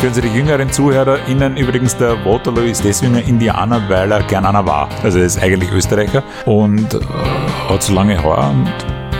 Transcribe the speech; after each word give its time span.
Für 0.00 0.08
unsere 0.08 0.26
jüngeren 0.28 0.70
ZuhörerInnen 0.70 1.56
übrigens, 1.56 1.96
der 1.96 2.22
Waterloo 2.24 2.60
ist 2.62 2.84
deswegen 2.84 3.16
ein 3.16 3.24
Indianer, 3.26 3.88
weil 3.88 4.12
er 4.12 4.22
gern 4.24 4.44
einer 4.44 4.64
war. 4.66 4.88
Also 5.02 5.18
er 5.18 5.24
ist 5.24 5.42
eigentlich 5.42 5.70
Österreicher 5.72 6.22
und 6.44 6.92
äh, 6.94 7.00
hat 7.68 7.82
so 7.82 7.94
lange 7.94 8.22
Haare 8.22 8.50
und 8.50 8.72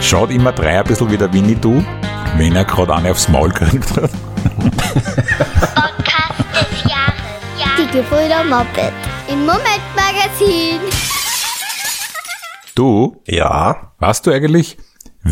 schaut 0.02 0.30
immer 0.30 0.52
drei 0.52 0.78
ein 0.78 0.84
bisschen 0.84 1.10
wie 1.10 1.16
der 1.16 1.32
Winnetou, 1.32 1.82
wenn 2.36 2.54
er 2.54 2.64
gerade 2.64 2.94
eine 2.94 3.10
aufs 3.10 3.28
Maul 3.28 3.48
gekriegt 3.48 3.90
hat. 3.96 4.10
Podcast 5.74 6.38
des 6.52 6.90
Jahres. 6.90 7.78
Die 7.78 7.96
Gebrüder 7.96 8.44
Moped. 8.44 8.92
Im 9.28 9.40
Momentmagazin. 9.40 10.80
Du, 12.74 13.16
Ja, 13.26 13.92
weißt 13.98 14.26
du 14.26 14.30
eigentlich, 14.32 14.76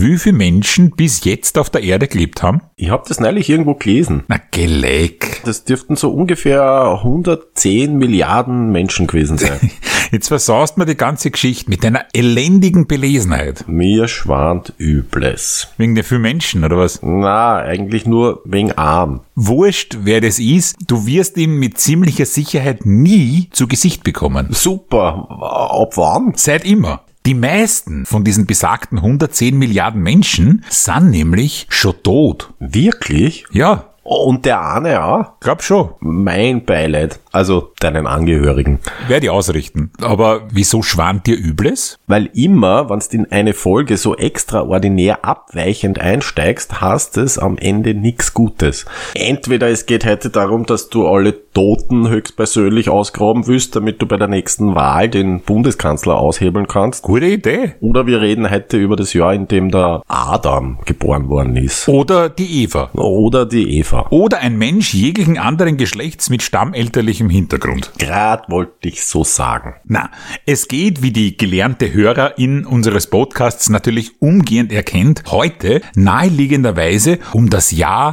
wie 0.00 0.18
viele 0.18 0.36
Menschen 0.36 0.90
bis 0.90 1.24
jetzt 1.24 1.58
auf 1.58 1.70
der 1.70 1.82
Erde 1.82 2.08
gelebt 2.08 2.42
haben? 2.42 2.62
ich 2.76 2.90
habe 2.90 3.04
das 3.08 3.20
neulich 3.20 3.48
irgendwo 3.48 3.74
gelesen. 3.74 4.24
Na, 4.28 4.38
geleck. 4.50 5.40
Das 5.44 5.64
dürften 5.64 5.96
so 5.96 6.10
ungefähr 6.10 6.98
110 6.98 7.96
Milliarden 7.96 8.72
Menschen 8.72 9.06
gewesen 9.06 9.38
sein. 9.38 9.70
Jetzt 10.10 10.28
versaust 10.28 10.76
mir 10.76 10.84
die 10.84 10.96
ganze 10.96 11.30
Geschichte 11.30 11.70
mit 11.70 11.82
deiner 11.82 12.04
elendigen 12.12 12.86
Belesenheit. 12.86 13.64
Mir 13.66 14.06
schwant 14.06 14.72
Übles. 14.78 15.68
Wegen 15.76 15.94
der 15.94 16.04
vielen 16.04 16.22
Menschen, 16.22 16.64
oder 16.64 16.76
was? 16.76 17.00
Na, 17.02 17.56
eigentlich 17.56 18.06
nur 18.06 18.42
wegen 18.44 18.72
Arm. 18.72 19.20
Wurscht, 19.34 19.98
wer 20.02 20.20
das 20.20 20.38
ist, 20.38 20.76
du 20.86 21.06
wirst 21.06 21.36
ihn 21.36 21.52
mit 21.52 21.78
ziemlicher 21.78 22.26
Sicherheit 22.26 22.84
nie 22.84 23.48
zu 23.50 23.66
Gesicht 23.66 24.04
bekommen. 24.04 24.48
Super. 24.50 25.26
Ab 25.30 25.96
wann? 25.96 26.34
Seit 26.36 26.64
immer. 26.64 27.02
Die 27.26 27.32
meisten 27.34 28.04
von 28.04 28.22
diesen 28.22 28.44
besagten 28.44 28.98
110 28.98 29.56
Milliarden 29.56 30.02
Menschen 30.02 30.62
sind 30.68 31.08
nämlich 31.08 31.66
schon 31.70 31.94
tot. 32.02 32.52
Wirklich? 32.58 33.46
Ja, 33.50 33.93
Und 34.04 34.44
der 34.44 34.60
eine 34.60 35.02
auch? 35.02 35.40
glaub 35.40 35.62
schon. 35.62 35.90
Mein 36.00 36.64
Beileid. 36.64 37.18
Also 37.32 37.72
deinen 37.80 38.06
Angehörigen. 38.06 38.78
Werde 39.08 39.26
ich 39.26 39.30
ausrichten. 39.30 39.90
Aber 40.00 40.42
wieso 40.52 40.82
schwant 40.82 41.26
dir 41.26 41.36
Übles? 41.36 41.98
Weil 42.06 42.30
immer, 42.34 42.90
wenn 42.90 43.00
du 43.00 43.16
in 43.16 43.32
eine 43.32 43.54
Folge 43.54 43.96
so 43.96 44.14
extraordinär 44.14 45.24
abweichend 45.24 45.98
einsteigst, 45.98 46.80
hast 46.80 47.16
es 47.16 47.38
am 47.38 47.56
Ende 47.56 47.94
nichts 47.94 48.34
Gutes. 48.34 48.84
Entweder 49.14 49.68
es 49.68 49.86
geht 49.86 50.04
heute 50.04 50.30
darum, 50.30 50.66
dass 50.66 50.90
du 50.90 51.08
alle 51.08 51.50
Toten 51.52 52.08
höchstpersönlich 52.08 52.90
ausgraben 52.90 53.46
willst, 53.46 53.74
damit 53.74 54.02
du 54.02 54.06
bei 54.06 54.16
der 54.16 54.28
nächsten 54.28 54.74
Wahl 54.74 55.08
den 55.08 55.40
Bundeskanzler 55.40 56.18
aushebeln 56.18 56.66
kannst. 56.66 57.02
Gute 57.02 57.26
Idee. 57.26 57.74
Oder 57.80 58.06
wir 58.06 58.20
reden 58.20 58.50
heute 58.50 58.76
über 58.76 58.96
das 58.96 59.12
Jahr, 59.14 59.32
in 59.32 59.48
dem 59.48 59.70
der 59.70 60.02
Adam 60.08 60.78
geboren 60.84 61.28
worden 61.28 61.56
ist. 61.56 61.88
Oder 61.88 62.28
die 62.28 62.62
Eva. 62.64 62.90
Oder 62.92 63.46
die 63.46 63.78
Eva. 63.78 63.93
Oder 64.10 64.38
ein 64.38 64.56
Mensch 64.56 64.92
jeglichen 64.92 65.38
anderen 65.38 65.76
Geschlechts 65.76 66.28
mit 66.30 66.42
stammelterlichem 66.42 67.30
Hintergrund. 67.30 67.92
Grad 67.98 68.50
wollte 68.50 68.88
ich 68.88 69.04
so 69.04 69.24
sagen. 69.24 69.74
Na, 69.84 70.10
es 70.46 70.68
geht, 70.68 71.02
wie 71.02 71.12
die 71.12 71.36
gelernte 71.36 71.92
Hörerin 71.92 72.66
unseres 72.66 73.08
Podcasts 73.08 73.68
natürlich 73.68 74.20
umgehend 74.20 74.72
erkennt, 74.72 75.22
heute 75.28 75.80
naheliegenderweise 75.94 77.18
um 77.32 77.50
das 77.50 77.70
Jahr 77.70 78.12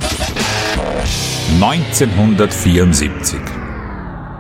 1974. 1.60 3.40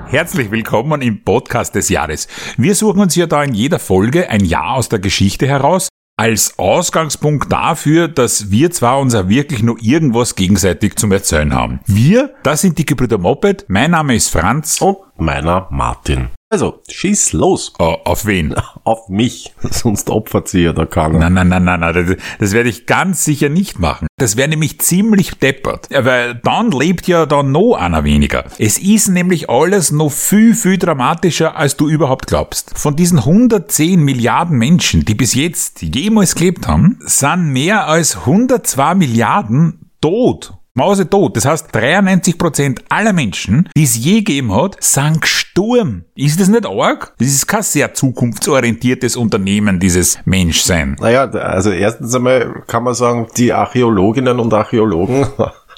Herzlich 0.07 0.51
willkommen 0.51 1.01
im 1.01 1.23
Podcast 1.23 1.73
des 1.75 1.87
Jahres. 1.87 2.27
Wir 2.57 2.75
suchen 2.75 2.99
uns 2.99 3.15
ja 3.15 3.27
da 3.27 3.43
in 3.43 3.53
jeder 3.53 3.79
Folge 3.79 4.29
ein 4.29 4.43
Jahr 4.43 4.73
aus 4.73 4.89
der 4.89 4.99
Geschichte 4.99 5.47
heraus, 5.47 5.87
als 6.21 6.59
Ausgangspunkt 6.59 7.51
dafür, 7.51 8.07
dass 8.07 8.51
wir 8.51 8.69
zwar 8.69 8.99
unser 8.99 9.27
wirklich 9.27 9.63
nur 9.63 9.77
irgendwas 9.81 10.35
gegenseitig 10.35 10.95
zum 10.95 11.11
Erzählen 11.11 11.51
haben. 11.51 11.79
Wir, 11.87 12.35
das 12.43 12.61
sind 12.61 12.77
die 12.77 12.85
Gebrüder 12.85 13.17
Moped, 13.17 13.65
mein 13.69 13.89
Name 13.89 14.13
ist 14.13 14.29
Franz. 14.29 14.79
Und 14.81 14.97
meiner 15.17 15.67
Martin. 15.71 16.29
Also, 16.51 16.81
schieß 16.89 17.31
los. 17.31 17.71
Oh, 17.79 17.95
auf 18.03 18.25
wen? 18.25 18.53
Auf 18.83 19.07
mich. 19.07 19.53
Sonst 19.71 20.09
opfert 20.09 20.49
sie 20.49 20.63
ja 20.63 20.73
da 20.73 20.85
keiner. 20.85 21.17
Nein, 21.19 21.33
nein, 21.33 21.47
nein, 21.47 21.63
nein, 21.63 21.79
nein, 21.79 21.93
das, 21.93 22.17
das 22.39 22.51
werde 22.51 22.67
ich 22.67 22.87
ganz 22.87 23.23
sicher 23.23 23.47
nicht 23.47 23.79
machen. 23.79 24.07
Das 24.17 24.35
wäre 24.35 24.49
nämlich 24.49 24.81
ziemlich 24.81 25.35
deppert. 25.35 25.87
Weil 25.91 26.35
dann 26.35 26.71
lebt 26.71 27.07
ja 27.07 27.25
dann 27.25 27.53
noch 27.53 27.75
einer 27.75 28.03
weniger. 28.03 28.43
Es 28.57 28.77
ist 28.77 29.07
nämlich 29.07 29.49
alles 29.49 29.91
noch 29.91 30.11
viel, 30.11 30.53
viel 30.53 30.77
dramatischer, 30.77 31.55
als 31.55 31.77
du 31.77 31.87
überhaupt 31.87 32.27
glaubst. 32.27 32.77
Von 32.77 32.97
diesen 32.97 33.19
110 33.19 34.01
Milliarden 34.03 34.57
Menschen, 34.57 35.05
die 35.05 35.15
bis 35.15 35.33
jetzt 35.33 35.81
jemals 35.81 36.35
gelebt 36.35 36.67
haben, 36.67 36.99
sind 36.99 37.53
mehr 37.53 37.87
als 37.87 38.17
102 38.17 38.95
Milliarden 38.95 39.89
tot. 40.01 40.60
Mause 40.73 41.09
tot. 41.09 41.35
Das 41.35 41.45
heißt, 41.45 41.75
93% 41.75 42.79
aller 42.87 43.11
Menschen, 43.11 43.69
die 43.75 43.83
es 43.83 43.97
je 43.97 44.19
gegeben 44.21 44.55
hat, 44.55 44.81
sind 44.81 45.19
gestorben. 45.21 46.05
Ist 46.15 46.39
das 46.39 46.47
nicht 46.47 46.65
arg? 46.65 47.13
Das 47.19 47.27
ist 47.27 47.45
kein 47.45 47.61
sehr 47.61 47.93
zukunftsorientiertes 47.93 49.17
Unternehmen, 49.17 49.81
dieses 49.81 50.19
Menschsein. 50.23 50.95
Naja, 51.01 51.29
also 51.29 51.71
erstens 51.71 52.15
einmal 52.15 52.63
kann 52.67 52.83
man 52.83 52.93
sagen, 52.93 53.27
die 53.35 53.51
Archäologinnen 53.51 54.39
und 54.39 54.53
Archäologen 54.53 55.25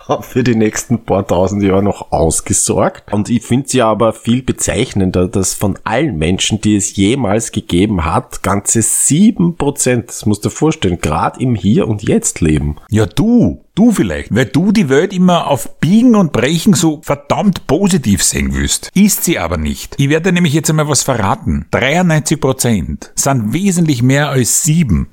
haben 0.07 0.23
für 0.23 0.43
die 0.43 0.55
nächsten 0.55 1.03
paar 1.03 1.25
tausend 1.27 1.63
Jahre 1.63 1.83
noch 1.83 2.11
ausgesorgt. 2.11 3.11
Und 3.11 3.29
ich 3.29 3.43
finde 3.43 3.65
es 3.65 3.73
ja 3.73 3.89
aber 3.89 4.13
viel 4.13 4.43
bezeichnender, 4.43 5.27
dass 5.27 5.53
von 5.53 5.77
allen 5.83 6.17
Menschen, 6.17 6.61
die 6.61 6.75
es 6.75 6.95
jemals 6.95 7.51
gegeben 7.51 8.05
hat, 8.05 8.43
ganze 8.43 8.81
sieben 8.81 9.55
Prozent, 9.55 10.09
das 10.09 10.25
musst 10.25 10.45
du 10.45 10.49
dir 10.49 10.55
vorstellen, 10.55 10.99
gerade 10.99 11.39
im 11.39 11.55
Hier 11.55 11.87
und 11.87 12.03
Jetzt 12.03 12.41
leben. 12.41 12.77
Ja, 12.89 13.05
du. 13.05 13.59
Du 13.75 13.91
vielleicht, 13.91 14.33
weil 14.35 14.45
du 14.45 14.71
die 14.71 14.87
Welt 14.87 15.13
immer 15.13 15.47
auf 15.47 15.79
Biegen 15.79 16.15
und 16.15 16.31
Brechen 16.31 16.75
so 16.75 17.01
verdammt 17.01 17.65
positiv 17.65 18.21
sehen 18.21 18.53
willst. 18.53 18.91
Ist 18.93 19.23
sie 19.23 19.39
aber 19.39 19.57
nicht. 19.57 19.95
Ich 19.97 20.09
werde 20.09 20.31
nämlich 20.31 20.53
jetzt 20.53 20.69
einmal 20.69 20.87
was 20.87 21.01
verraten. 21.01 21.65
93% 21.71 23.09
sind 23.15 23.51
wesentlich 23.51 24.03
mehr 24.03 24.29
als 24.29 24.61
7. 24.61 25.07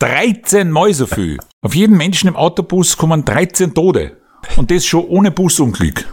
13 0.00 0.70
mal 0.72 0.92
so 0.92 1.06
viel. 1.06 1.38
Auf 1.62 1.74
jeden 1.74 1.98
Menschen 1.98 2.28
im 2.28 2.36
Autobus 2.36 2.96
kommen 2.96 3.24
13 3.26 3.74
Tode. 3.74 4.16
Und 4.56 4.70
das 4.70 4.86
schon 4.86 5.04
ohne 5.04 5.30
Busunglück. 5.30 6.06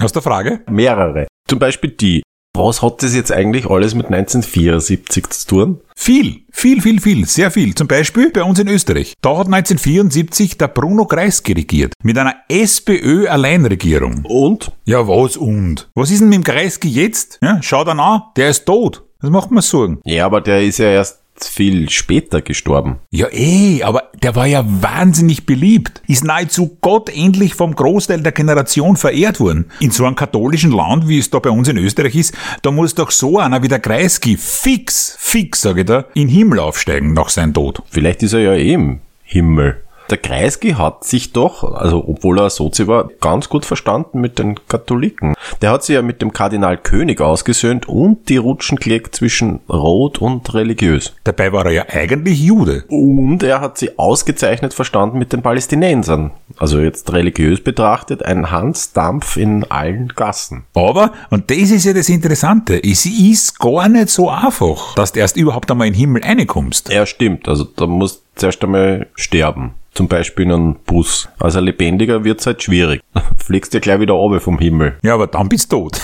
Hast 0.00 0.16
du 0.16 0.20
eine 0.20 0.22
Frage? 0.22 0.60
Mehrere. 0.70 1.26
Zum 1.46 1.58
Beispiel 1.58 1.90
die. 1.90 2.22
Was 2.56 2.80
hat 2.80 3.02
das 3.02 3.14
jetzt 3.14 3.32
eigentlich 3.32 3.66
alles 3.68 3.94
mit 3.94 4.06
1974 4.06 5.28
zu 5.28 5.46
tun? 5.46 5.80
Viel, 5.94 6.42
viel, 6.50 6.80
viel, 6.80 7.00
viel, 7.00 7.26
sehr 7.26 7.50
viel. 7.50 7.74
Zum 7.74 7.86
Beispiel 7.86 8.30
bei 8.30 8.42
uns 8.42 8.58
in 8.58 8.68
Österreich. 8.68 9.12
Da 9.20 9.30
hat 9.36 9.46
1974 9.46 10.56
der 10.56 10.68
Bruno 10.68 11.04
Kreisky 11.04 11.52
regiert. 11.52 11.92
Mit 12.02 12.16
einer 12.16 12.36
SPÖ-Alleinregierung. 12.48 14.24
Und? 14.24 14.72
Ja, 14.86 15.06
was 15.06 15.36
und? 15.36 15.90
Was 15.94 16.10
ist 16.10 16.20
denn 16.20 16.30
mit 16.30 16.36
dem 16.36 16.44
Kreisky 16.44 16.88
jetzt? 16.88 17.38
Ja, 17.42 17.58
schau 17.62 17.84
dann 17.84 18.00
an, 18.00 18.22
der 18.36 18.48
ist 18.48 18.64
tot. 18.64 19.04
Das 19.20 19.30
macht 19.30 19.50
mir 19.50 19.62
Sorgen. 19.62 20.00
Ja, 20.04 20.26
aber 20.26 20.40
der 20.40 20.62
ist 20.62 20.78
ja 20.78 20.86
erst 20.86 21.21
viel 21.48 21.90
später 21.90 22.42
gestorben. 22.42 22.98
Ja, 23.10 23.28
eh, 23.30 23.82
aber 23.82 24.10
der 24.22 24.34
war 24.36 24.46
ja 24.46 24.64
wahnsinnig 24.66 25.46
beliebt. 25.46 26.02
Ist 26.06 26.24
nahezu 26.24 26.78
gottähnlich 26.80 27.54
vom 27.54 27.74
Großteil 27.74 28.22
der 28.22 28.32
Generation 28.32 28.96
verehrt 28.96 29.40
worden. 29.40 29.66
In 29.80 29.90
so 29.90 30.04
einem 30.04 30.16
katholischen 30.16 30.72
Land, 30.72 31.08
wie 31.08 31.18
es 31.18 31.30
da 31.30 31.38
bei 31.38 31.50
uns 31.50 31.68
in 31.68 31.78
Österreich 31.78 32.14
ist, 32.14 32.34
da 32.62 32.70
muss 32.70 32.94
doch 32.94 33.10
so 33.10 33.38
einer 33.38 33.62
wie 33.62 33.68
der 33.68 33.80
Kreisky 33.80 34.36
fix, 34.36 35.16
fix, 35.18 35.60
sage 35.60 35.80
ich 35.80 35.86
da, 35.86 36.04
in 36.14 36.28
Himmel 36.28 36.58
aufsteigen 36.58 37.12
nach 37.12 37.28
seinem 37.28 37.54
Tod. 37.54 37.82
Vielleicht 37.90 38.22
ist 38.22 38.32
er 38.32 38.40
ja 38.40 38.54
eh 38.54 38.72
im 38.72 39.00
Himmel. 39.22 39.81
Der 40.10 40.18
Kreisky 40.18 40.72
hat 40.72 41.04
sich 41.04 41.32
doch, 41.32 41.64
also 41.74 42.04
obwohl 42.06 42.38
er 42.38 42.50
Sozi 42.50 42.86
war, 42.86 43.08
ganz 43.20 43.48
gut 43.48 43.64
verstanden 43.64 44.20
mit 44.20 44.38
den 44.38 44.56
Katholiken. 44.68 45.34
Der 45.60 45.70
hat 45.70 45.84
sich 45.84 45.94
ja 45.94 46.02
mit 46.02 46.20
dem 46.20 46.32
Kardinal 46.32 46.76
König 46.76 47.20
ausgesöhnt 47.20 47.88
und 47.88 48.28
die 48.28 48.36
Rutschen 48.36 48.78
gelegt 48.78 49.16
zwischen 49.16 49.60
rot 49.68 50.18
und 50.18 50.52
religiös. 50.54 51.14
Dabei 51.24 51.52
war 51.52 51.66
er 51.66 51.72
ja 51.72 51.84
eigentlich 51.88 52.40
Jude. 52.40 52.84
Und 52.88 53.42
er 53.42 53.60
hat 53.60 53.78
sie 53.78 53.98
ausgezeichnet 53.98 54.74
verstanden 54.74 55.18
mit 55.18 55.32
den 55.32 55.42
Palästinensern. 55.42 56.32
Also 56.58 56.80
jetzt 56.80 57.12
religiös 57.12 57.62
betrachtet 57.62 58.22
ein 58.22 58.50
Hansdampf 58.50 59.36
in 59.36 59.64
allen 59.70 60.08
Gassen. 60.08 60.64
Aber, 60.74 61.12
und 61.30 61.50
das 61.50 61.70
ist 61.70 61.84
ja 61.84 61.92
das 61.92 62.08
Interessante, 62.08 62.82
es 62.82 63.06
ist 63.06 63.58
gar 63.58 63.88
nicht 63.88 64.10
so 64.10 64.28
einfach, 64.28 64.94
dass 64.94 65.12
du 65.12 65.20
erst 65.20 65.36
überhaupt 65.36 65.70
einmal 65.70 65.86
in 65.86 65.92
den 65.94 66.00
Himmel 66.00 66.22
reinkommst. 66.22 66.90
Ja, 66.90 67.06
stimmt. 67.06 67.48
Also 67.48 67.64
da 67.64 67.86
musst 67.86 68.16
du 68.16 68.40
zuerst 68.40 68.62
einmal 68.62 69.06
sterben. 69.14 69.74
Zum 69.94 70.08
Beispiel 70.08 70.46
in 70.46 70.52
einem 70.52 70.76
Bus. 70.86 71.28
Also 71.38 71.60
lebendiger 71.60 72.24
wird's 72.24 72.46
halt 72.46 72.62
schwierig. 72.62 73.02
Fliegst 73.36 73.74
ja 73.74 73.80
gleich 73.80 74.00
wieder 74.00 74.14
runter 74.14 74.40
vom 74.40 74.58
Himmel. 74.58 74.96
Ja, 75.02 75.14
aber 75.14 75.26
dann 75.26 75.48
bist 75.48 75.70
du 75.72 75.88
tot. 75.88 76.00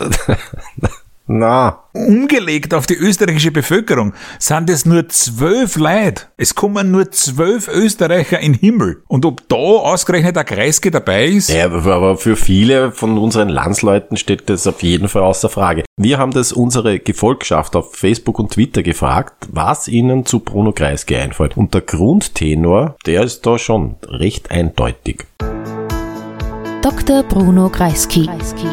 Na, 1.33 1.85
Umgelegt 1.93 2.73
auf 2.75 2.87
die 2.87 2.95
österreichische 2.95 3.53
Bevölkerung 3.53 4.15
sind 4.41 4.71
es 4.71 4.85
nur 4.85 5.09
zwölf 5.09 5.77
Leute. 5.77 6.25
Es 6.37 6.57
kommen 6.57 6.91
nur 6.91 7.11
zwölf 7.13 7.69
Österreicher 7.69 8.41
in 8.41 8.53
den 8.53 8.61
Himmel. 8.61 9.03
Und 9.09 9.25
ob 9.25 9.49
da 9.49 9.57
ausgerechnet 9.57 10.37
ein 10.39 10.45
Kreisky 10.47 10.91
dabei 10.91 11.27
ist? 11.27 11.51
ja, 11.51 11.67
aber 11.67 12.17
für 12.17 12.35
viele 12.37 12.93
von 12.93 13.19
unseren 13.19 13.49
Landsleuten 13.49 14.17
steht 14.17 14.51
das 14.51 14.67
auf 14.67 14.83
jeden 14.83 15.09
Fall 15.09 15.23
außer 15.23 15.49
Frage. 15.49 15.85
Wir 15.97 16.19
haben 16.19 16.33
das 16.33 16.53
unsere 16.53 16.99
Gefolgschaft 16.99 17.75
auf 17.77 17.95
Facebook 17.95 18.39
und 18.39 18.53
Twitter 18.53 18.83
gefragt, 18.83 19.49
was 19.53 19.87
ihnen 19.87 20.27
zu 20.27 20.41
Bruno 20.41 20.73
Kreisky 20.73 21.17
einfällt. 21.17 21.57
Und 21.57 21.75
der 21.75 21.83
Grundtenor, 21.83 22.97
der 23.07 23.23
ist 23.25 23.47
da 23.47 23.59
schon 23.59 23.97
recht 24.07 24.51
eindeutig. 24.51 25.27
Dr. 26.83 27.23
Bruno 27.23 27.69
Kreisky 27.69 28.27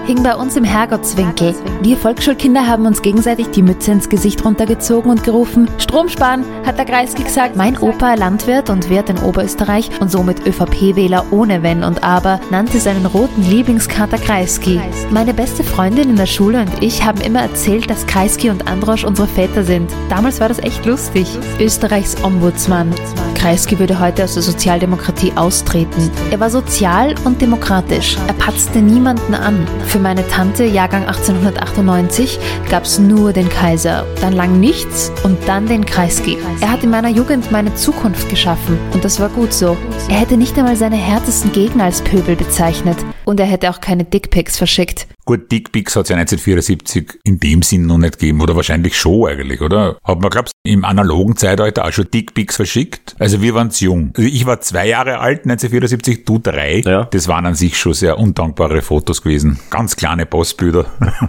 hing 0.05 0.23
bei 0.23 0.33
uns 0.33 0.55
im 0.55 0.63
Herrgottswinkel. 0.63 1.53
Wir 1.81 1.97
Volksschulkinder 1.97 2.65
haben 2.65 2.85
uns 2.85 3.01
gegenseitig 3.01 3.47
die 3.49 3.61
Mütze 3.61 3.91
ins 3.91 4.07
Gesicht 4.07 4.45
runtergezogen 4.45 5.11
und 5.11 5.25
gerufen, 5.25 5.69
Strom 5.77 6.07
sparen, 6.07 6.45
hat 6.65 6.77
der 6.77 6.85
Kreisky 6.85 7.23
gesagt. 7.23 7.57
Mein 7.57 7.77
Opa, 7.77 8.13
Landwirt 8.13 8.69
und 8.69 8.89
Wirt 8.89 9.09
in 9.09 9.17
Oberösterreich 9.19 9.89
und 9.99 10.09
somit 10.09 10.47
ÖVP-Wähler 10.47 11.25
ohne 11.31 11.63
Wenn 11.63 11.83
und 11.83 12.01
Aber, 12.05 12.39
nannte 12.49 12.79
seinen 12.79 13.05
roten 13.05 13.43
Lieblingskater 13.43 14.17
Kreisky. 14.17 14.79
Meine 15.11 15.33
beste 15.33 15.65
Freundin 15.65 16.11
in 16.11 16.15
der 16.15 16.27
Schule 16.27 16.61
und 16.61 16.81
ich 16.81 17.03
haben 17.03 17.19
immer 17.19 17.41
erzählt, 17.41 17.89
dass 17.89 18.07
Kreisky 18.07 18.49
und 18.49 18.69
Androsch 18.69 19.03
unsere 19.03 19.27
Väter 19.27 19.65
sind. 19.65 19.91
Damals 20.09 20.39
war 20.39 20.47
das 20.47 20.59
echt 20.59 20.85
lustig. 20.85 21.27
Österreichs 21.59 22.15
Ombudsmann. 22.23 22.93
Kreisky 23.35 23.77
würde 23.77 23.99
heute 23.99 24.23
aus 24.23 24.33
der 24.33 24.43
Sozialdemokratie 24.43 25.33
austreten. 25.35 26.09
Er 26.31 26.39
war 26.39 26.49
sozial 26.49 27.13
und 27.25 27.41
demokratisch. 27.41 27.96
Er 28.27 28.33
patzte 28.33 28.79
niemanden 28.79 29.33
an. 29.33 29.67
Für 29.87 29.97
meine 29.97 30.27
Tante, 30.27 30.65
Jahrgang 30.65 31.07
1898, 31.07 32.37
gab's 32.69 32.99
nur 32.99 33.33
den 33.33 33.49
Kaiser, 33.49 34.05
dann 34.21 34.33
lang 34.33 34.59
nichts 34.59 35.11
und 35.23 35.37
dann 35.47 35.65
den 35.65 35.83
Kreisky. 35.83 36.37
Er 36.61 36.71
hat 36.71 36.83
in 36.83 36.91
meiner 36.91 37.09
Jugend 37.09 37.51
meine 37.51 37.73
Zukunft 37.73 38.29
geschaffen 38.29 38.77
und 38.93 39.03
das 39.03 39.19
war 39.19 39.29
gut 39.29 39.51
so. 39.51 39.75
Er 40.09 40.17
hätte 40.17 40.37
nicht 40.37 40.55
einmal 40.57 40.75
seine 40.75 40.95
härtesten 40.95 41.51
Gegner 41.51 41.85
als 41.85 42.03
Pöbel 42.03 42.35
bezeichnet 42.35 42.97
und 43.27 43.41
er 43.41 43.45
hätte 43.45 43.69
auch 43.69 43.81
keine 43.81 44.05
Dickpics 44.05 44.57
verschickt. 44.57 45.05
Gut, 45.25 45.51
Dickpics 45.51 45.97
hat 45.97 46.03
es 46.03 46.09
ja 46.09 46.15
1974 46.15 47.19
in 47.25 47.41
dem 47.41 47.61
Sinn 47.61 47.85
noch 47.85 47.97
nicht 47.97 48.19
gegeben, 48.19 48.39
oder 48.39 48.55
wahrscheinlich 48.55 48.97
schon 48.97 49.29
eigentlich, 49.29 49.59
oder? 49.59 49.97
Hat 50.01 50.21
man, 50.21 50.29
glaubst 50.29 50.53
im 50.63 50.85
analogen 50.85 51.35
Zeitalter 51.35 51.83
auch 51.83 51.91
schon 51.91 52.09
Dickpics 52.09 52.55
verschickt? 52.55 53.17
Also 53.19 53.41
wir 53.41 53.53
waren's 53.53 53.81
jung. 53.81 54.13
Also 54.15 54.29
ich 54.29 54.45
war 54.45 54.61
zwei 54.61 54.87
Jahre 54.87 55.19
alt, 55.19 55.39
1974, 55.39 56.23
du 56.23 56.39
drei. 56.39 56.81
Ja. 56.85 57.03
Das 57.03 57.27
waren 57.27 57.45
an 57.45 57.55
sich 57.55 57.77
schon 57.77 57.93
sehr 57.93 58.17
undankbare 58.17 58.81
Fotos 58.81 59.21
gewesen. 59.21 59.59
Ganz 59.71 59.97
kleine 59.97 60.25
Postbilder. 60.25 60.85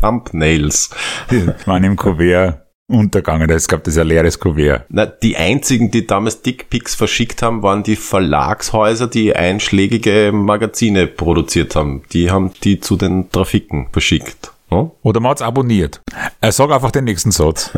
Thumbnails. 0.00 0.90
waren 1.64 1.84
im 1.84 1.96
Kuvert 1.96 2.63
untergegangen. 2.94 3.50
Es 3.50 3.68
gab 3.68 3.84
das 3.84 3.98
ein 3.98 4.06
leeres 4.06 4.38
Kuvert. 4.38 4.84
Na, 4.88 5.06
die 5.06 5.36
einzigen, 5.36 5.90
die 5.90 6.06
damals 6.06 6.42
Dickpics 6.42 6.94
verschickt 6.94 7.42
haben, 7.42 7.62
waren 7.62 7.82
die 7.82 7.96
Verlagshäuser, 7.96 9.06
die 9.06 9.34
einschlägige 9.34 10.30
Magazine 10.32 11.06
produziert 11.06 11.76
haben. 11.76 12.02
Die 12.12 12.30
haben 12.30 12.52
die 12.62 12.80
zu 12.80 12.96
den 12.96 13.30
Trafiken 13.30 13.88
verschickt. 13.92 14.52
Hm? 14.68 14.90
Oder 15.02 15.20
man 15.20 15.30
hat's 15.30 15.42
abonniert. 15.42 16.00
Äh, 16.40 16.52
sag 16.52 16.70
einfach 16.70 16.90
den 16.90 17.04
nächsten 17.04 17.30
Satz. 17.30 17.70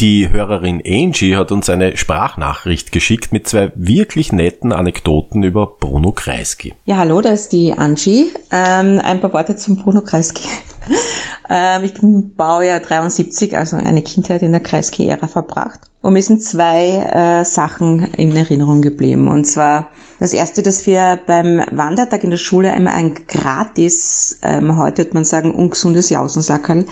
Die 0.00 0.30
Hörerin 0.30 0.82
Angie 0.82 1.36
hat 1.36 1.52
uns 1.52 1.68
eine 1.68 1.94
Sprachnachricht 1.94 2.90
geschickt 2.90 3.32
mit 3.32 3.46
zwei 3.46 3.70
wirklich 3.74 4.32
netten 4.32 4.72
Anekdoten 4.72 5.42
über 5.42 5.66
Bruno 5.66 6.12
Kreisky. 6.12 6.72
Ja, 6.86 6.96
hallo, 6.96 7.20
da 7.20 7.32
ist 7.32 7.52
die 7.52 7.74
Angie. 7.74 8.32
Ähm, 8.50 8.98
ein 9.04 9.20
paar 9.20 9.34
Worte 9.34 9.56
zum 9.56 9.76
Bruno 9.76 10.00
Kreisky. 10.00 10.48
ähm, 11.48 11.84
ich 11.84 11.94
bin 11.94 12.34
Baujahr 12.34 12.80
73, 12.80 13.56
also 13.56 13.76
eine 13.76 14.02
Kindheit 14.02 14.42
in 14.42 14.52
der 14.52 14.60
Kreisky-Ära 14.60 15.28
verbracht. 15.28 15.80
Und 16.02 16.14
mir 16.14 16.22
sind 16.22 16.42
zwei 16.42 16.96
äh, 16.96 17.44
Sachen 17.44 18.12
in 18.14 18.34
Erinnerung 18.34 18.80
geblieben. 18.80 19.28
Und 19.28 19.44
zwar 19.44 19.90
das 20.18 20.32
erste, 20.32 20.62
dass 20.62 20.86
wir 20.86 21.18
beim 21.26 21.62
Wandertag 21.70 22.24
in 22.24 22.30
der 22.30 22.38
Schule 22.38 22.72
einmal 22.72 22.94
ein 22.94 23.14
gratis, 23.26 24.38
ähm, 24.42 24.78
heute 24.78 24.98
würde 24.98 25.14
man 25.14 25.24
sagen, 25.24 25.54
ungesundes 25.54 26.08
Jausensackerl 26.10 26.86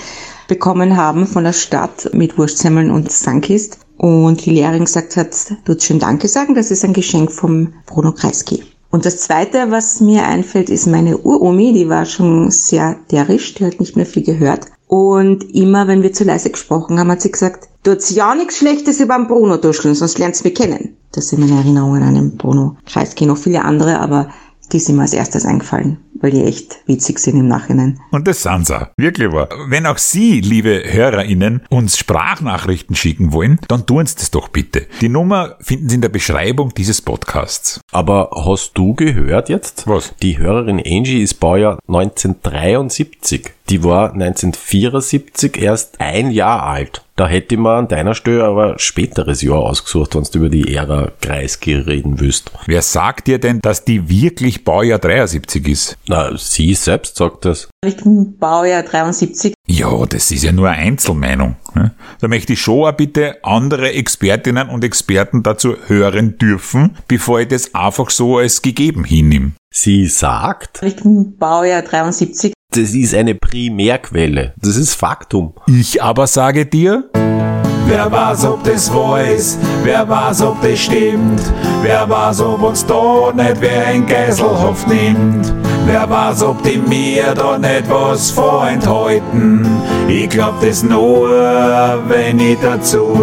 bekommen 0.46 0.96
haben 0.96 1.26
von 1.26 1.44
der 1.44 1.52
Stadt 1.52 2.10
mit 2.12 2.36
Wurstsemmeln 2.36 2.90
und 2.90 3.10
Sankist. 3.10 3.78
Und 3.96 4.44
die 4.44 4.50
Lehrerin 4.50 4.84
gesagt 4.84 5.16
hat, 5.16 5.34
tut 5.64 5.82
schön 5.82 5.98
Danke 5.98 6.28
sagen, 6.28 6.54
das 6.54 6.70
ist 6.70 6.84
ein 6.84 6.92
Geschenk 6.92 7.32
vom 7.32 7.72
Bruno 7.86 8.12
Kreisky. 8.12 8.62
Und 8.90 9.04
das 9.04 9.18
zweite, 9.18 9.70
was 9.70 10.00
mir 10.00 10.24
einfällt, 10.24 10.70
ist 10.70 10.86
meine 10.86 11.18
Uromi, 11.18 11.72
die 11.74 11.88
war 11.88 12.06
schon 12.06 12.50
sehr 12.50 12.96
derisch, 13.10 13.54
die 13.54 13.66
hat 13.66 13.80
nicht 13.80 13.96
mehr 13.96 14.06
viel 14.06 14.22
gehört. 14.22 14.66
Und 14.86 15.54
immer, 15.54 15.86
wenn 15.86 16.02
wir 16.02 16.14
zu 16.14 16.24
leise 16.24 16.50
gesprochen 16.50 16.98
haben, 16.98 17.10
hat 17.10 17.20
sie 17.20 17.30
gesagt, 17.30 17.68
tut's 17.82 18.14
ja 18.14 18.34
nichts 18.34 18.56
Schlechtes 18.56 19.00
über 19.00 19.16
den 19.16 19.26
Bruno 19.26 19.58
duscheln, 19.58 19.94
sonst 19.94 20.18
lernst 20.18 20.40
du 20.40 20.48
mich 20.48 20.56
kennen. 20.56 20.96
Das 21.12 21.28
sind 21.28 21.40
meine 21.40 21.58
Erinnerungen 21.58 22.02
an 22.02 22.14
den 22.14 22.36
Bruno 22.38 22.76
Kreisky, 22.86 23.26
noch 23.26 23.36
viele 23.36 23.62
andere, 23.64 23.98
aber 24.00 24.28
die 24.72 24.80
sind 24.80 24.96
mir 24.96 25.02
als 25.02 25.12
erstes 25.12 25.44
eingefallen, 25.44 25.98
weil 26.20 26.30
die 26.30 26.44
echt 26.44 26.76
witzig 26.86 27.18
sind 27.18 27.38
im 27.38 27.48
Nachhinein. 27.48 28.00
Und 28.10 28.26
das 28.26 28.42
sind 28.42 28.66
sie. 28.66 28.88
Wirklich 28.96 29.32
wahr. 29.32 29.48
Wenn 29.68 29.86
auch 29.86 29.98
Sie, 29.98 30.40
liebe 30.40 30.82
HörerInnen, 30.86 31.62
uns 31.70 31.98
Sprachnachrichten 31.98 32.96
schicken 32.96 33.32
wollen, 33.32 33.58
dann 33.68 33.86
tun 33.86 34.06
Sie 34.06 34.16
das 34.16 34.30
doch 34.30 34.48
bitte. 34.48 34.86
Die 35.00 35.08
Nummer 35.08 35.56
finden 35.60 35.88
Sie 35.88 35.96
in 35.96 36.02
der 36.02 36.08
Beschreibung 36.08 36.72
dieses 36.74 37.02
Podcasts. 37.02 37.80
Aber 37.92 38.30
hast 38.34 38.72
du 38.74 38.94
gehört 38.94 39.48
jetzt? 39.48 39.86
Was? 39.86 40.14
Die 40.22 40.38
Hörerin 40.38 40.78
Angie 40.78 41.22
ist 41.22 41.34
Baujahr 41.34 41.78
1973. 41.88 43.52
Die 43.68 43.84
war 43.84 44.12
1974 44.12 45.60
erst 45.60 46.00
ein 46.00 46.30
Jahr 46.30 46.62
alt. 46.62 47.02
Da 47.18 47.26
hätte 47.26 47.56
man 47.56 47.80
an 47.80 47.88
deiner 47.88 48.14
Stelle 48.14 48.44
aber 48.44 48.78
späteres 48.78 49.42
Jahr 49.42 49.58
ausgesucht, 49.58 50.14
wenn 50.14 50.22
du 50.22 50.38
über 50.38 50.48
die 50.48 50.72
Ära 50.72 51.10
Kreisky 51.20 51.74
reden 51.74 52.20
willst. 52.20 52.52
Wer 52.66 52.80
sagt 52.80 53.26
dir 53.26 53.40
denn, 53.40 53.60
dass 53.60 53.84
die 53.84 54.08
wirklich 54.08 54.62
Baujahr 54.62 55.00
73 55.00 55.66
ist? 55.66 55.98
Na, 56.08 56.34
sie 56.38 56.72
selbst 56.74 57.16
sagt 57.16 57.44
das. 57.44 57.68
Ich 57.84 57.96
bin 57.98 58.38
Baujahr 58.38 58.82
73. 58.82 59.52
Ja, 59.66 60.06
das 60.06 60.30
ist 60.30 60.42
ja 60.42 60.52
nur 60.52 60.68
eine 60.70 60.78
Einzelmeinung. 60.82 61.56
ne? 61.74 61.94
Da 62.20 62.28
möchte 62.28 62.54
ich 62.54 62.60
schon 62.62 62.88
auch 62.88 62.92
bitte 62.92 63.36
andere 63.44 63.92
Expertinnen 63.92 64.70
und 64.70 64.84
Experten 64.84 65.42
dazu 65.42 65.76
hören 65.86 66.38
dürfen, 66.38 66.96
bevor 67.08 67.40
ich 67.40 67.48
das 67.48 67.74
einfach 67.74 68.08
so 68.08 68.38
als 68.38 68.62
gegeben 68.62 69.04
hinnehme. 69.04 69.52
Sie 69.70 70.06
sagt, 70.06 70.82
Ich 70.82 70.96
bin 70.96 71.36
Baujahr 71.36 71.82
73. 71.82 72.54
das 72.74 72.94
ist 72.94 73.14
eine 73.14 73.34
Primärquelle. 73.34 74.54
Das 74.56 74.76
ist 74.76 74.94
Faktum. 74.94 75.52
Ich 75.66 76.02
aber 76.02 76.26
sage 76.26 76.64
dir, 76.64 77.10
Wer 77.88 78.12
weiß, 78.12 78.44
ob 78.44 78.62
das 78.64 78.90
ist, 79.34 79.58
wer 79.82 80.06
weiß, 80.06 80.42
ob 80.42 80.60
das 80.60 80.78
stimmt, 80.78 81.40
wer 81.82 82.06
weiß, 82.08 82.42
ob 82.42 82.62
uns 82.62 82.84
da 82.84 83.32
nicht 83.34 83.60
wer 83.60 83.92
in 83.92 84.06
Geiselhaft 84.06 84.86
nimmt, 84.88 85.54
wer 85.86 86.08
weiß, 86.08 86.42
ob 86.42 86.62
die 86.62 86.76
mir 86.76 87.34
da 87.34 87.56
nicht 87.56 87.88
was 87.88 88.30
vorenthalten. 88.30 89.66
Ich 90.06 90.28
glaub 90.28 90.60
das 90.60 90.82
nur, 90.82 91.30
wenn 92.08 92.38
ich 92.38 92.58
dazu 92.60 93.22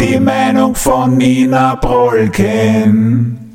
die 0.00 0.18
Meinung 0.18 0.74
von 0.74 1.16
Nina 1.16 1.76
Broll 1.76 2.28
kenn. 2.30 3.49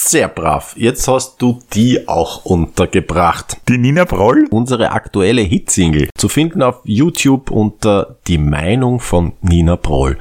Sehr 0.00 0.28
brav. 0.28 0.76
Jetzt 0.76 1.08
hast 1.08 1.42
du 1.42 1.58
die 1.74 2.06
auch 2.06 2.44
untergebracht. 2.44 3.56
Die 3.68 3.78
Nina 3.78 4.04
Broll? 4.04 4.46
Unsere 4.48 4.92
aktuelle 4.92 5.42
Hitsingle 5.42 6.08
zu 6.16 6.28
finden 6.28 6.62
auf 6.62 6.82
YouTube 6.84 7.50
unter 7.50 8.16
Die 8.28 8.38
Meinung 8.38 9.00
von 9.00 9.32
Nina 9.42 9.74
Broll 9.74 10.16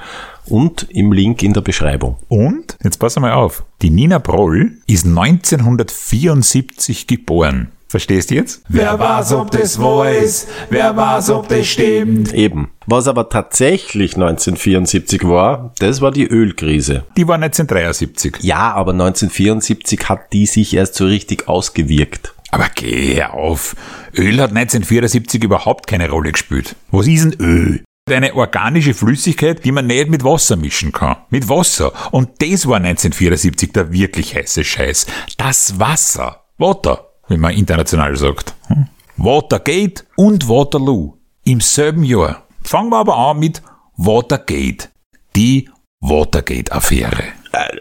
und 0.47 0.87
im 0.89 1.13
Link 1.13 1.43
in 1.43 1.53
der 1.53 1.61
Beschreibung. 1.61 2.17
Und, 2.27 2.75
jetzt 2.83 2.97
pass 2.97 3.19
mal 3.19 3.33
auf, 3.33 3.65
die 3.83 3.91
Nina 3.91 4.17
Broll 4.17 4.79
ist 4.87 5.05
1974 5.05 7.05
geboren. 7.05 7.71
Verstehst 7.87 8.31
du 8.31 8.35
jetzt? 8.35 8.61
Wer 8.67 8.99
weiß, 8.99 9.31
ob 9.33 9.51
das 9.51 9.77
ist, 9.77 10.47
wer 10.69 10.97
weiß, 10.97 11.29
ob 11.29 11.47
das 11.47 11.67
stimmt. 11.67 12.33
Eben. 12.33 12.71
Was 12.85 13.07
aber 13.07 13.29
tatsächlich 13.29 14.15
1974 14.15 15.27
war, 15.27 15.73
das 15.79 16.01
war 16.01 16.11
die 16.11 16.27
Ölkrise. 16.27 17.05
Die 17.15 17.27
war 17.27 17.35
1973. 17.35 18.37
Ja, 18.41 18.73
aber 18.73 18.91
1974 18.91 20.09
hat 20.09 20.33
die 20.33 20.45
sich 20.45 20.73
erst 20.73 20.95
so 20.95 21.05
richtig 21.05 21.47
ausgewirkt. 21.47 22.33
Aber 22.51 22.67
geh 22.75 23.23
auf. 23.23 23.75
Öl 24.15 24.41
hat 24.41 24.49
1974 24.49 25.43
überhaupt 25.43 25.87
keine 25.87 26.09
Rolle 26.09 26.31
gespielt. 26.31 26.75
Was 26.91 27.07
ist 27.07 27.23
denn 27.23 27.33
Öl? 27.39 27.83
Eine 28.09 28.35
organische 28.35 28.93
Flüssigkeit, 28.93 29.65
die 29.65 29.73
man 29.73 29.87
nicht 29.87 30.09
mit 30.09 30.23
Wasser 30.23 30.55
mischen 30.55 30.93
kann. 30.93 31.17
Mit 31.29 31.49
Wasser. 31.49 31.91
Und 32.11 32.41
das 32.41 32.65
war 32.65 32.77
1974 32.77 33.73
der 33.73 33.91
wirklich 33.91 34.33
heiße 34.33 34.63
Scheiß. 34.63 35.07
Das 35.37 35.77
Wasser. 35.77 36.45
Water, 36.57 37.06
wie 37.27 37.37
man 37.37 37.53
international 37.53 38.15
sagt. 38.15 38.55
Hm? 38.67 38.87
Watergate 39.17 40.05
und 40.15 40.47
Waterloo. 40.47 41.13
Im 41.43 41.61
selben 41.61 42.03
Jahr. 42.03 42.43
Fangen 42.63 42.89
wir 42.89 42.97
aber 42.97 43.17
an 43.17 43.39
mit 43.39 43.61
Watergate. 43.95 44.89
Die 45.35 45.69
Watergate-Affäre. 46.01 47.23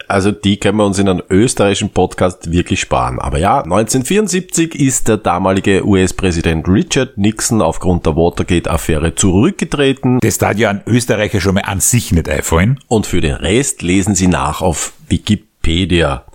Also 0.07 0.31
die 0.31 0.57
können 0.57 0.77
wir 0.77 0.85
uns 0.85 0.97
in 0.97 1.07
einem 1.07 1.21
österreichischen 1.29 1.89
Podcast 1.89 2.51
wirklich 2.51 2.79
sparen. 2.79 3.19
Aber 3.19 3.37
ja, 3.37 3.61
1974 3.61 4.73
ist 4.75 5.07
der 5.07 5.17
damalige 5.17 5.85
US-Präsident 5.85 6.67
Richard 6.67 7.17
Nixon 7.17 7.61
aufgrund 7.61 8.05
der 8.05 8.15
Watergate-Affäre 8.15 9.13
zurückgetreten. 9.13 10.19
Das 10.21 10.39
tat 10.39 10.57
ja 10.57 10.69
ein 10.69 10.81
Österreicher 10.87 11.41
schon 11.41 11.55
mal 11.55 11.61
an 11.61 11.79
sich 11.79 12.11
nicht 12.11 12.27
einfallen. 12.27 12.79
Und 12.87 13.05
für 13.05 13.21
den 13.21 13.35
Rest 13.35 13.81
lesen 13.81 14.15
Sie 14.15 14.27
nach 14.27 14.61
auf 14.61 14.93
Wikipedia. 15.07 16.25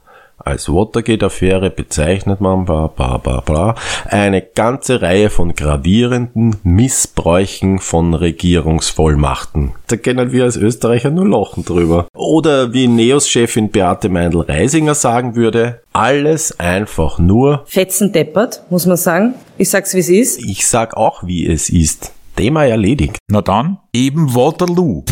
Als 0.44 0.68
Watergate-Affäre 0.68 1.70
bezeichnet 1.70 2.40
man 2.40 2.64
bla, 2.64 2.88
bla, 2.88 3.18
bla, 3.18 3.40
bla, 3.40 3.74
eine 4.06 4.42
ganze 4.42 5.00
Reihe 5.00 5.30
von 5.30 5.54
gravierenden 5.54 6.56
Missbräuchen 6.64 7.78
von 7.78 8.14
Regierungsvollmachten. 8.14 9.72
Da 9.86 9.96
können 9.96 10.32
wir 10.32 10.42
als 10.44 10.56
Österreicher 10.56 11.10
nur 11.10 11.28
lachen 11.28 11.64
drüber. 11.64 12.08
Oder 12.16 12.72
wie 12.72 12.88
Neos-Chefin 12.88 13.70
Beate 13.70 14.08
Meindl-Reisinger 14.08 14.96
sagen 14.96 15.36
würde, 15.36 15.80
alles 15.92 16.58
einfach 16.58 17.20
nur, 17.20 17.62
Fetzen 17.66 18.12
deppert, 18.12 18.62
muss 18.68 18.86
man 18.86 18.96
sagen. 18.96 19.34
Ich 19.58 19.70
sag's 19.70 19.94
wie 19.94 20.00
es 20.00 20.08
ist. 20.08 20.42
ich 20.44 20.66
sag 20.66 20.96
auch 20.96 21.22
wie 21.24 21.46
es 21.46 21.68
ist. 21.70 22.12
Thema 22.34 22.64
erledigt. 22.64 23.18
Na 23.30 23.42
dann, 23.42 23.78
eben 23.92 24.34
Waterloo. 24.34 25.04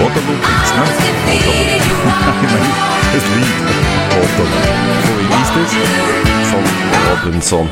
Waterloo 0.00 0.38
gibt's, 0.40 0.74
ne? 0.74 0.82
Waterloo. 2.04 2.91
et 3.16 3.26
liv 3.36 3.46
åpen. 4.22 4.48
Egoistisk 5.20 5.76
som 6.50 6.62
Robinson. 7.08 7.68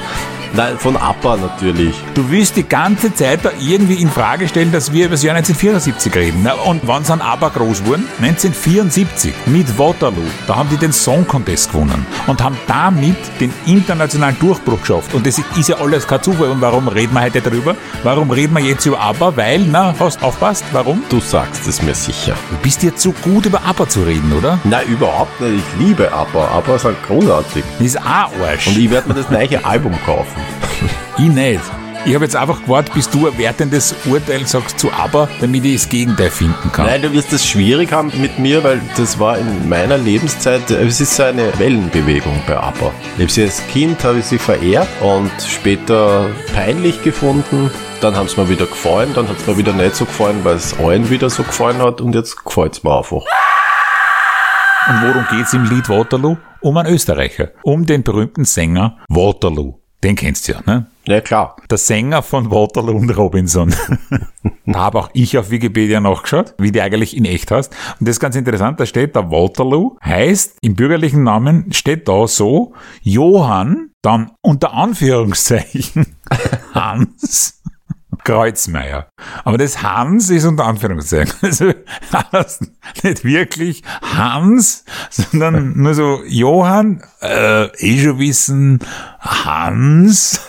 Nein, 0.53 0.79
von 0.79 0.97
APPA 0.97 1.37
natürlich. 1.37 1.95
Du 2.15 2.29
willst 2.31 2.57
die 2.57 2.69
ganze 2.69 3.15
Zeit 3.15 3.45
da 3.45 3.51
irgendwie 3.61 3.95
in 3.95 4.11
Frage 4.11 4.49
stellen, 4.49 4.73
dass 4.73 4.93
wir 4.93 5.07
über 5.07 5.15
das 5.15 5.23
Jahr 5.23 5.37
1974 5.37 6.15
reden. 6.15 6.41
Na, 6.43 6.55
und 6.55 6.81
wann 6.87 7.05
sind 7.05 7.23
aber 7.23 7.51
groß 7.51 7.85
geworden? 7.85 8.09
1974 8.21 9.33
mit 9.47 9.79
Waterloo. 9.79 10.23
Da 10.47 10.57
haben 10.57 10.69
die 10.69 10.77
den 10.77 10.93
Song 10.93 11.27
Contest 11.27 11.73
gewonnen 11.73 12.05
und 12.27 12.43
haben 12.43 12.57
damit 12.67 13.17
den 13.41 13.53
internationalen 13.67 14.37
Durchbruch 14.41 14.81
geschafft. 14.81 15.15
Und 15.15 15.27
das 15.27 15.41
ist 15.57 15.69
ja 15.69 15.77
alles 15.77 16.07
kein 16.07 16.23
Zufall. 16.23 16.49
Und 16.51 16.61
warum 16.61 16.89
reden 16.89 17.15
wir 17.15 17.23
heute 17.23 17.41
darüber? 17.41 17.77
Warum 18.03 18.31
reden 18.31 18.57
wir 18.57 18.65
jetzt 18.65 18.85
über 18.87 19.01
ABBA? 19.01 19.37
Weil, 19.37 19.61
na, 19.61 19.95
hast 19.99 20.23
aufpasst, 20.23 20.65
warum? 20.73 21.03
Du 21.09 21.21
sagst 21.21 21.69
es 21.69 21.81
mir 21.81 21.95
sicher. 21.95 22.35
Du 22.51 22.57
bist 22.57 22.83
dir 22.83 22.95
zu 22.97 23.13
gut 23.23 23.47
über 23.47 23.63
ABBA 23.65 23.89
zu 23.89 24.03
reden, 24.03 24.33
oder? 24.33 24.59
Na, 24.65 24.83
überhaupt 24.83 25.41
nicht. 25.41 25.63
Ich 25.79 25.87
liebe 25.87 26.13
ABBA. 26.13 26.49
ABBA 26.49 26.79
sind 26.79 26.97
großartig. 27.07 27.65
Das 27.79 27.87
ist 27.87 27.99
auch 27.99 28.31
Arsch. 28.43 28.67
Und 28.67 28.79
ich 28.79 28.91
werde 28.91 29.09
mir 29.09 29.15
das 29.15 29.31
neue 29.31 29.65
Album 29.65 29.95
kaufen. 30.05 30.40
Ich 31.19 31.29
nicht. 31.29 31.61
Ich 32.07 32.15
habe 32.15 32.25
jetzt 32.25 32.35
einfach 32.35 32.63
gewartet, 32.63 32.95
bis 32.95 33.11
du 33.11 33.27
ein 33.27 33.37
wertendes 33.37 33.95
Urteil 34.07 34.47
sagst 34.47 34.79
zu 34.79 34.91
ABBA, 34.91 35.29
damit 35.41 35.67
ich 35.67 35.75
das 35.75 35.89
Gegenteil 35.91 36.31
finden 36.31 36.73
kann. 36.73 36.87
Nein, 36.87 37.03
du 37.03 37.13
wirst 37.13 37.31
das 37.31 37.47
schwierig 37.47 37.93
haben 37.93 38.11
mit 38.19 38.39
mir, 38.39 38.65
weil 38.65 38.81
das 38.97 39.19
war 39.19 39.37
in 39.37 39.69
meiner 39.69 39.99
Lebenszeit, 39.99 40.71
es 40.71 41.01
ist 41.03 41.15
so 41.15 41.25
eine 41.25 41.53
Wellenbewegung 41.59 42.41
bei 42.47 42.57
ABBA. 42.57 42.91
Ich 43.17 43.23
habe 43.23 43.31
sie 43.31 43.43
als 43.43 43.67
Kind 43.69 44.03
habe 44.03 44.21
ich 44.21 44.25
sie 44.25 44.39
verehrt 44.39 44.89
und 45.03 45.31
später 45.47 46.31
peinlich 46.55 47.03
gefunden. 47.03 47.71
Dann 48.01 48.17
haben 48.17 48.29
sie 48.29 48.41
mir 48.41 48.49
wieder 48.49 48.65
gefallen, 48.67 49.11
dann 49.15 49.29
hat 49.29 49.37
es 49.37 49.47
mir 49.47 49.59
wieder 49.59 49.75
nicht 49.75 49.95
so 49.95 50.07
gefallen, 50.07 50.41
weil 50.43 50.57
es 50.57 50.79
allen 50.81 51.11
wieder 51.11 51.29
so 51.29 51.43
gefallen 51.43 51.83
hat 51.83 52.01
und 52.01 52.15
jetzt 52.15 52.43
gefällt 52.43 52.73
es 52.73 52.83
mir 52.83 52.97
einfach. 52.97 53.25
Und 54.89 55.03
worum 55.03 55.27
geht's 55.31 55.53
im 55.53 55.65
Lied 55.65 55.91
Waterloo? 55.91 56.39
Um 56.63 56.79
einen 56.79 56.95
Österreicher. 56.95 57.51
Um 57.63 57.85
den 57.85 58.03
berühmten 58.03 58.47
Sänger 58.47 58.97
Waterloo. 59.09 59.80
Den 60.03 60.17
kennst 60.17 60.49
du 60.49 60.53
ja, 60.53 60.61
ne? 60.65 60.87
Ja, 61.07 61.21
klar. 61.21 61.57
Der 61.71 61.77
Sänger 61.79 62.23
von 62.23 62.51
Waterloo 62.51 62.97
und 62.97 63.11
Robinson. 63.11 63.75
da 64.67 64.79
habe 64.79 64.99
auch 64.99 65.11
ich 65.13 65.37
auf 65.37 65.51
Wikipedia 65.51 66.01
nachgeschaut, 66.01 66.55
wie 66.59 66.73
die 66.73 66.81
eigentlich 66.81 67.17
in 67.17 67.25
echt 67.25 67.51
heißt. 67.51 67.75
Und 67.99 68.09
das 68.09 68.17
ist 68.17 68.21
ganz 68.21 68.37
interessant, 68.37 68.81
da 68.81 68.87
steht 68.87 69.17
da 69.17 69.31
Waterloo, 69.31 69.97
heißt 70.03 70.57
im 70.63 70.75
bürgerlichen 70.75 71.23
Namen 71.23 71.73
steht 71.73 72.09
da 72.09 72.27
so 72.27 72.73
Johann, 73.03 73.91
dann 74.03 74.31
unter 74.41 74.73
Anführungszeichen 74.73 76.07
Hans 76.75 77.60
Kreuzmeier. 78.25 79.09
Aber 79.45 79.59
das 79.59 79.83
Hans 79.83 80.31
ist 80.31 80.45
unter 80.45 80.67
Anführungszeichen. 80.67 81.35
Also 82.33 82.67
nicht 83.03 83.25
wirklich 83.25 83.83
Hans, 84.03 84.85
sondern 85.11 85.77
nur 85.77 85.95
so 85.95 86.21
Johann, 86.27 87.03
äh, 87.21 87.67
eh 87.67 88.03
schon 88.03 88.19
wissen, 88.19 88.81
Hans 89.21 90.49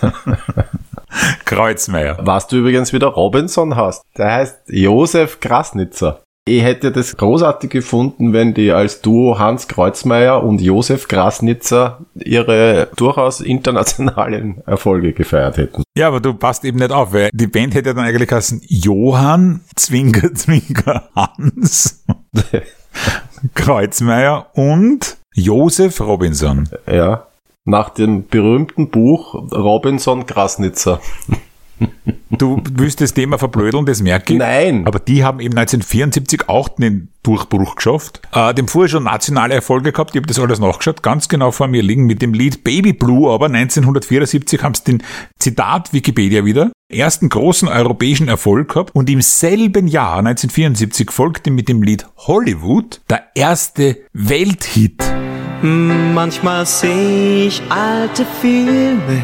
Kreuzmeier. 1.46 2.18
Was 2.22 2.48
du 2.48 2.58
übrigens 2.58 2.94
wieder 2.94 3.08
Robinson 3.08 3.76
hast, 3.76 4.04
der 4.18 4.32
heißt 4.32 4.62
Josef 4.68 5.40
Grasnitzer. 5.40 6.22
Ich 6.46 6.64
hätte 6.64 6.92
das 6.92 7.16
großartig 7.16 7.70
gefunden, 7.70 8.34
wenn 8.34 8.56
die 8.56 8.72
als 8.72 9.02
Duo 9.02 9.38
Hans 9.38 9.68
Kreuzmeier 9.68 10.44
und 10.44 10.60
Josef 10.60 11.08
Grasnitzer 11.08 12.00
ihre 12.16 12.88
durchaus 12.96 13.42
internationalen 13.42 14.60
Erfolge 14.66 15.14
gefeiert 15.14 15.58
hätten. 15.58 15.84
Ja, 15.96 16.08
aber 16.08 16.20
du 16.20 16.34
passt 16.34 16.66
eben 16.66 16.80
nicht 16.80 16.92
auf, 16.92 17.14
weil 17.14 17.30
die 17.32 17.46
Band 17.46 17.76
hätte 17.76 17.94
dann 17.94 18.06
eigentlich 18.06 18.32
heißen 18.32 18.60
Johann 18.68 19.62
Zwinker 19.76 20.34
Zwinker 20.34 21.10
Hans 21.16 22.04
Kreuzmeier 23.54 24.48
und 24.54 25.18
Josef 25.36 26.02
Robinson. 26.02 26.68
Ja. 26.92 27.28
Nach 27.66 27.90
dem 27.90 28.28
berühmten 28.28 28.90
Buch 28.90 29.36
Robinson 29.52 30.26
Grasnitzer. 30.26 31.00
Du 32.42 32.60
willst 32.74 33.00
das 33.02 33.14
Thema 33.14 33.38
verblödeln, 33.38 33.86
das 33.86 34.02
merke 34.02 34.34
ich. 34.34 34.40
Nein. 34.40 34.88
Aber 34.88 34.98
die 34.98 35.24
haben 35.24 35.40
eben 35.40 35.56
1974 35.56 36.50
auch 36.50 36.70
den 36.70 37.10
Durchbruch 37.22 37.76
geschafft. 37.76 38.20
Äh, 38.34 38.56
dem 38.56 38.68
vorher 38.68 38.90
schon 38.90 39.04
nationale 39.04 39.54
Erfolge 39.54 39.92
gehabt. 39.92 40.16
Ich 40.16 40.18
habe 40.18 40.26
das 40.26 40.40
alles 40.40 40.60
nachgeschaut, 40.60 41.04
ganz 41.04 41.30
genau 41.30 41.52
vor 41.52 41.68
mir 41.68 41.84
liegen 41.84 42.08
mit 42.08 42.24
dem 42.24 42.34
Lied 42.34 42.64
Baby 42.64 42.94
Blue. 42.94 43.32
Aber 43.32 43.46
1974 43.46 44.64
haben 44.64 44.74
sie 44.74 44.84
den 44.86 45.04
Zitat 45.38 45.94
Wikipedia 45.94 46.44
wieder 46.44 46.72
ersten 46.90 47.30
großen 47.30 47.68
europäischen 47.68 48.28
Erfolg 48.28 48.70
gehabt 48.70 48.96
und 48.96 49.08
im 49.10 49.22
selben 49.22 49.88
Jahr 49.88 50.18
1974 50.18 51.12
folgte 51.12 51.52
mit 51.52 51.70
dem 51.70 51.84
Lied 51.84 52.08
Hollywood 52.18 53.02
der 53.08 53.24
erste 53.36 54.00
Welthit. 54.14 55.04
Manchmal 55.62 56.66
sehe 56.66 57.46
ich 57.46 57.62
alte 57.70 58.26
Filme 58.42 59.22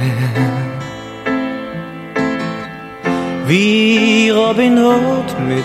wie 3.48 4.30
Robin 4.30 4.78
Hood 4.78 5.40
mit 5.48 5.64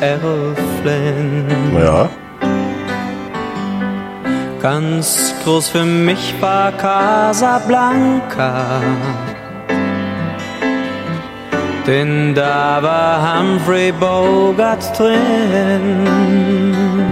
Errol 0.00 0.54
Flynn. 0.80 1.44
Ja. 1.74 2.08
Ganz 4.60 5.34
groß 5.44 5.68
für 5.68 5.84
mich 5.84 6.34
war 6.40 6.72
Casablanca. 6.72 8.80
Denn 11.86 12.34
da 12.34 12.82
war 12.82 13.40
Humphrey 13.40 13.92
Bogart 13.92 14.98
drin. 14.98 16.06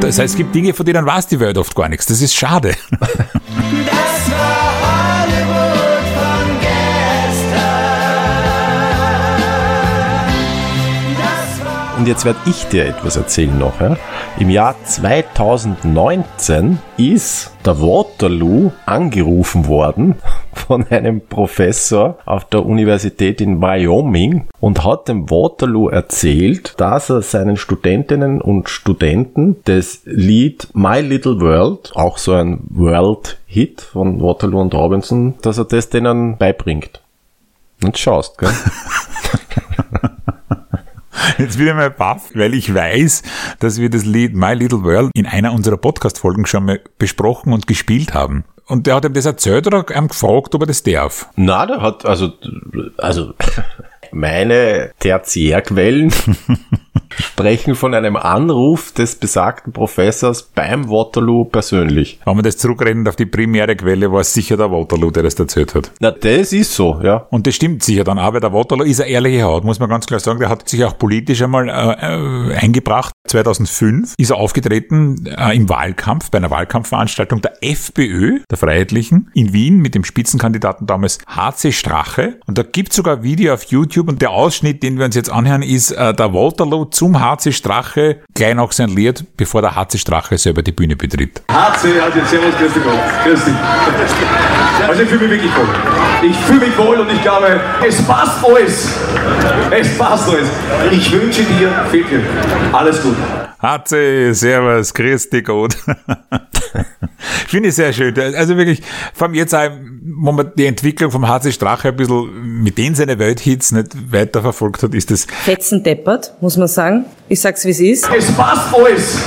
Das 0.01 0.19
heißt, 0.19 0.33
es 0.33 0.37
gibt 0.37 0.55
Dinge, 0.55 0.73
von 0.73 0.87
denen 0.87 1.05
weiß 1.05 1.27
die 1.27 1.39
Welt 1.41 1.59
oft 1.59 1.75
gar 1.75 1.91
nichts. 1.91 2.07
Das 2.07 2.23
ist 2.23 2.35
schade. 2.35 2.75
Und 12.03 12.09
jetzt 12.09 12.25
werde 12.25 12.41
ich 12.47 12.65
dir 12.65 12.87
etwas 12.87 13.15
erzählen 13.15 13.57
noch. 13.57 13.81
Ja? 13.81 13.97
Im 14.37 14.51
Jahr 14.51 14.75
2019 14.83 16.81
ist 16.97 17.53
der 17.65 17.81
Waterloo 17.81 18.73
angerufen 18.87 19.69
worden 19.69 20.17
von 20.53 20.85
einem 20.89 21.21
Professor 21.21 22.19
auf 22.25 22.45
der 22.47 22.67
Universität 22.67 23.41
in 23.41 23.63
Wyoming 23.63 24.49
und 24.59 24.83
hat 24.83 25.07
dem 25.07 25.31
Waterloo 25.31 25.91
erzählt, 25.91 26.75
dass 26.79 27.09
er 27.09 27.23
seinen 27.23 27.57
Studentinnen 27.57 28.41
und 28.41 28.69
Studenten 28.69 29.59
das 29.67 30.01
Lied 30.05 30.71
My 30.75 30.99
Little 31.03 31.39
World, 31.39 31.93
auch 31.95 32.19
so 32.19 32.33
ein 32.33 32.65
World-Hit 32.69 33.81
von 33.81 34.21
Waterloo 34.21 34.61
und 34.61 34.75
Robinson, 34.75 35.35
dass 35.43 35.59
er 35.59 35.67
das 35.67 35.89
denen 35.89 36.37
beibringt. 36.37 37.01
Und 37.85 37.97
schaust, 37.97 38.39
gell? 38.39 38.51
Jetzt 41.39 41.59
wieder 41.59 41.75
mal 41.75 41.91
baff, 41.91 42.31
weil 42.35 42.55
ich 42.55 42.75
weiß, 42.75 43.23
dass 43.59 43.79
wir 43.79 43.91
das 43.91 44.05
Lied 44.05 44.35
My 44.35 44.55
Little 44.55 44.83
World 44.83 45.11
in 45.15 45.27
einer 45.27 45.53
unserer 45.53 45.77
Podcast-Folgen 45.77 46.47
schon 46.47 46.65
mal 46.65 46.81
besprochen 46.99 47.53
und 47.53 47.67
gespielt 47.67 48.15
haben. 48.15 48.45
Und 48.67 48.87
der 48.87 48.97
hat 48.97 49.05
ihm 49.05 49.13
das 49.13 49.27
erzählt 49.27 49.67
oder 49.67 49.85
ihm 49.95 50.09
gefragt, 50.09 50.55
ob 50.55 50.63
er 50.63 50.67
das 50.67 50.83
darf? 50.83 51.29
Na, 51.37 51.67
der 51.67 51.81
hat, 51.83 52.07
also, 52.07 52.33
also, 52.99 53.35
meine 54.13 54.93
Tertiärquellen 54.99 56.13
sprechen 57.19 57.75
von 57.75 57.95
einem 57.95 58.17
Anruf 58.17 58.93
des 58.93 59.17
besagten 59.17 59.73
Professors 59.73 60.43
beim 60.43 60.89
Waterloo 60.89 61.45
persönlich. 61.45 62.21
Wenn 62.25 62.37
man 62.37 62.45
das 62.45 62.57
zurückrennt 62.57 63.09
auf 63.09 63.17
die 63.17 63.27
primäre 63.27 63.77
Quelle, 63.77 64.13
war 64.13 64.21
es 64.21 64.33
sicher 64.33 64.57
der 64.57 64.71
Waterloo, 64.71 65.11
der 65.11 65.23
das 65.23 65.35
erzählt 65.35 65.75
hat. 65.75 65.91
Na, 66.01 66.11
das 66.11 66.53
ist 66.53 66.75
so, 66.75 67.01
ja. 67.03 67.27
Und 67.31 67.47
das 67.47 67.55
stimmt 67.55 67.83
sicher 67.83 68.05
dann 68.05 68.19
auch, 68.19 68.33
weil 68.33 68.41
der 68.41 68.53
Waterloo 68.53 68.85
ist 68.85 69.01
eine 69.01 69.11
ehrliche 69.11 69.43
Haut, 69.43 69.65
muss 69.65 69.79
man 69.79 69.89
ganz 69.89 70.07
klar 70.07 70.21
sagen. 70.21 70.39
Der 70.41 70.49
hat 70.49 70.69
sich 70.69 70.85
auch 70.85 70.97
politisch 70.99 71.43
einmal 71.43 71.69
äh, 71.69 72.53
äh, 72.53 72.55
eingebracht. 72.57 73.13
2005 73.29 74.15
ist 74.19 74.31
er 74.31 74.37
aufgetreten 74.37 75.27
äh, 75.27 75.57
im 75.57 75.69
Wahlkampf, 75.69 76.31
bei 76.31 76.39
einer 76.39 76.51
Wahlkampfveranstaltung 76.51 77.41
der 77.41 77.63
FPÖ, 77.63 78.41
der 78.51 78.59
Freiheitlichen, 78.59 79.31
in 79.35 79.53
Wien 79.53 79.79
mit 79.79 79.95
dem 79.95 80.05
Spitzenkandidaten 80.05 80.87
damals 80.87 81.19
HC 81.27 81.73
Strache. 81.73 82.39
Und 82.47 82.59
da 82.59 82.63
gibt 82.63 82.93
sogar 82.93 83.19
ein 83.19 83.23
Video 83.23 83.55
auf 83.55 83.65
YouTube 83.65 84.02
und 84.09 84.23
der 84.23 84.31
Ausschnitt, 84.31 84.83
den 84.83 84.99
wir 84.99 85.07
uns 85.07 85.15
jetzt 85.15 85.31
anhören, 85.31 85.63
ist 85.63 85.91
äh, 85.93 86.15
der 86.15 86.33
Waterloo 86.33 86.87
zum 86.87 87.21
HC 87.21 87.53
Strache, 87.53 88.21
gleich 88.35 88.55
nach 88.55 88.73
sein 88.73 88.91
Lied, 88.91 89.25
bevor 89.37 89.63
der 89.63 89.75
HC 89.75 89.99
Strache 89.99 90.39
selber 90.39 90.63
die 90.63 90.73
Bühne 90.73 90.97
betritt. 90.97 91.43
HC 91.51 92.01
hat 92.01 92.15
jetzt 92.15 92.31
Servus, 92.31 92.55
grüß 92.59 92.75
dich 92.75 92.85
Gott. 92.85 92.95
Grüß 93.25 93.45
dich. 93.45 93.55
Also 94.89 95.03
ich 95.03 95.09
fühle 95.09 95.23
mich 95.23 95.31
wirklich 95.31 95.57
wohl. 95.57 96.29
Ich 96.29 96.37
fühle 96.37 96.61
mich 96.67 96.79
wohl 96.79 97.01
und 97.01 97.11
ich 97.11 97.23
glaube, 97.23 97.61
es 97.87 98.03
passt 98.03 98.45
alles. 98.45 98.89
Es 99.71 99.99
passt 99.99 100.29
alles. 100.29 100.49
Ich 100.91 101.13
wünsche 101.13 101.43
dir 101.45 101.71
viel 101.91 102.05
Glück. 102.05 102.23
Alles 102.73 103.03
Gute. 103.03 103.17
HC, 103.61 104.33
Servus, 104.33 104.93
grüß 104.93 105.31
dich 105.31 105.45
Gott. 105.45 105.77
Finde 107.49 107.69
ich 107.69 107.75
sehr 107.75 107.93
schön. 107.93 108.19
Also 108.19 108.57
wirklich, 108.57 108.83
allem 109.19 109.35
jetzt 109.35 109.55
auch, 109.55 109.71
wo 110.17 110.33
man 110.33 110.53
die 110.57 110.67
Entwicklung 110.67 111.11
vom 111.11 111.29
HC 111.29 111.53
Strache 111.53 111.89
ein 111.89 111.97
bisschen 111.97 112.63
mit 112.63 112.79
den 112.79 112.95
seine 112.95 113.19
Welthits 113.19 113.73
nicht 113.73 114.13
weiter 114.13 114.43
verfolgt 114.43 114.83
hat, 114.83 114.95
ist 114.95 115.11
das 115.11 115.25
Fetzen 115.25 115.83
deppert, 115.83 116.35
muss 116.41 116.57
man 116.57 116.69
sagen. 116.69 117.05
Ich 117.33 117.41
sag's 117.41 117.65
wie 117.65 117.71
es 117.71 117.81
ist. 117.81 118.11
Es 118.15 118.31
passt 118.33 118.75
alles. 118.75 119.19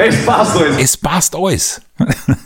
Es 0.00 0.26
passt 0.26 0.56
alles. 0.56 0.78
es 0.82 0.96
passt 0.96 1.36
alles. 1.36 1.80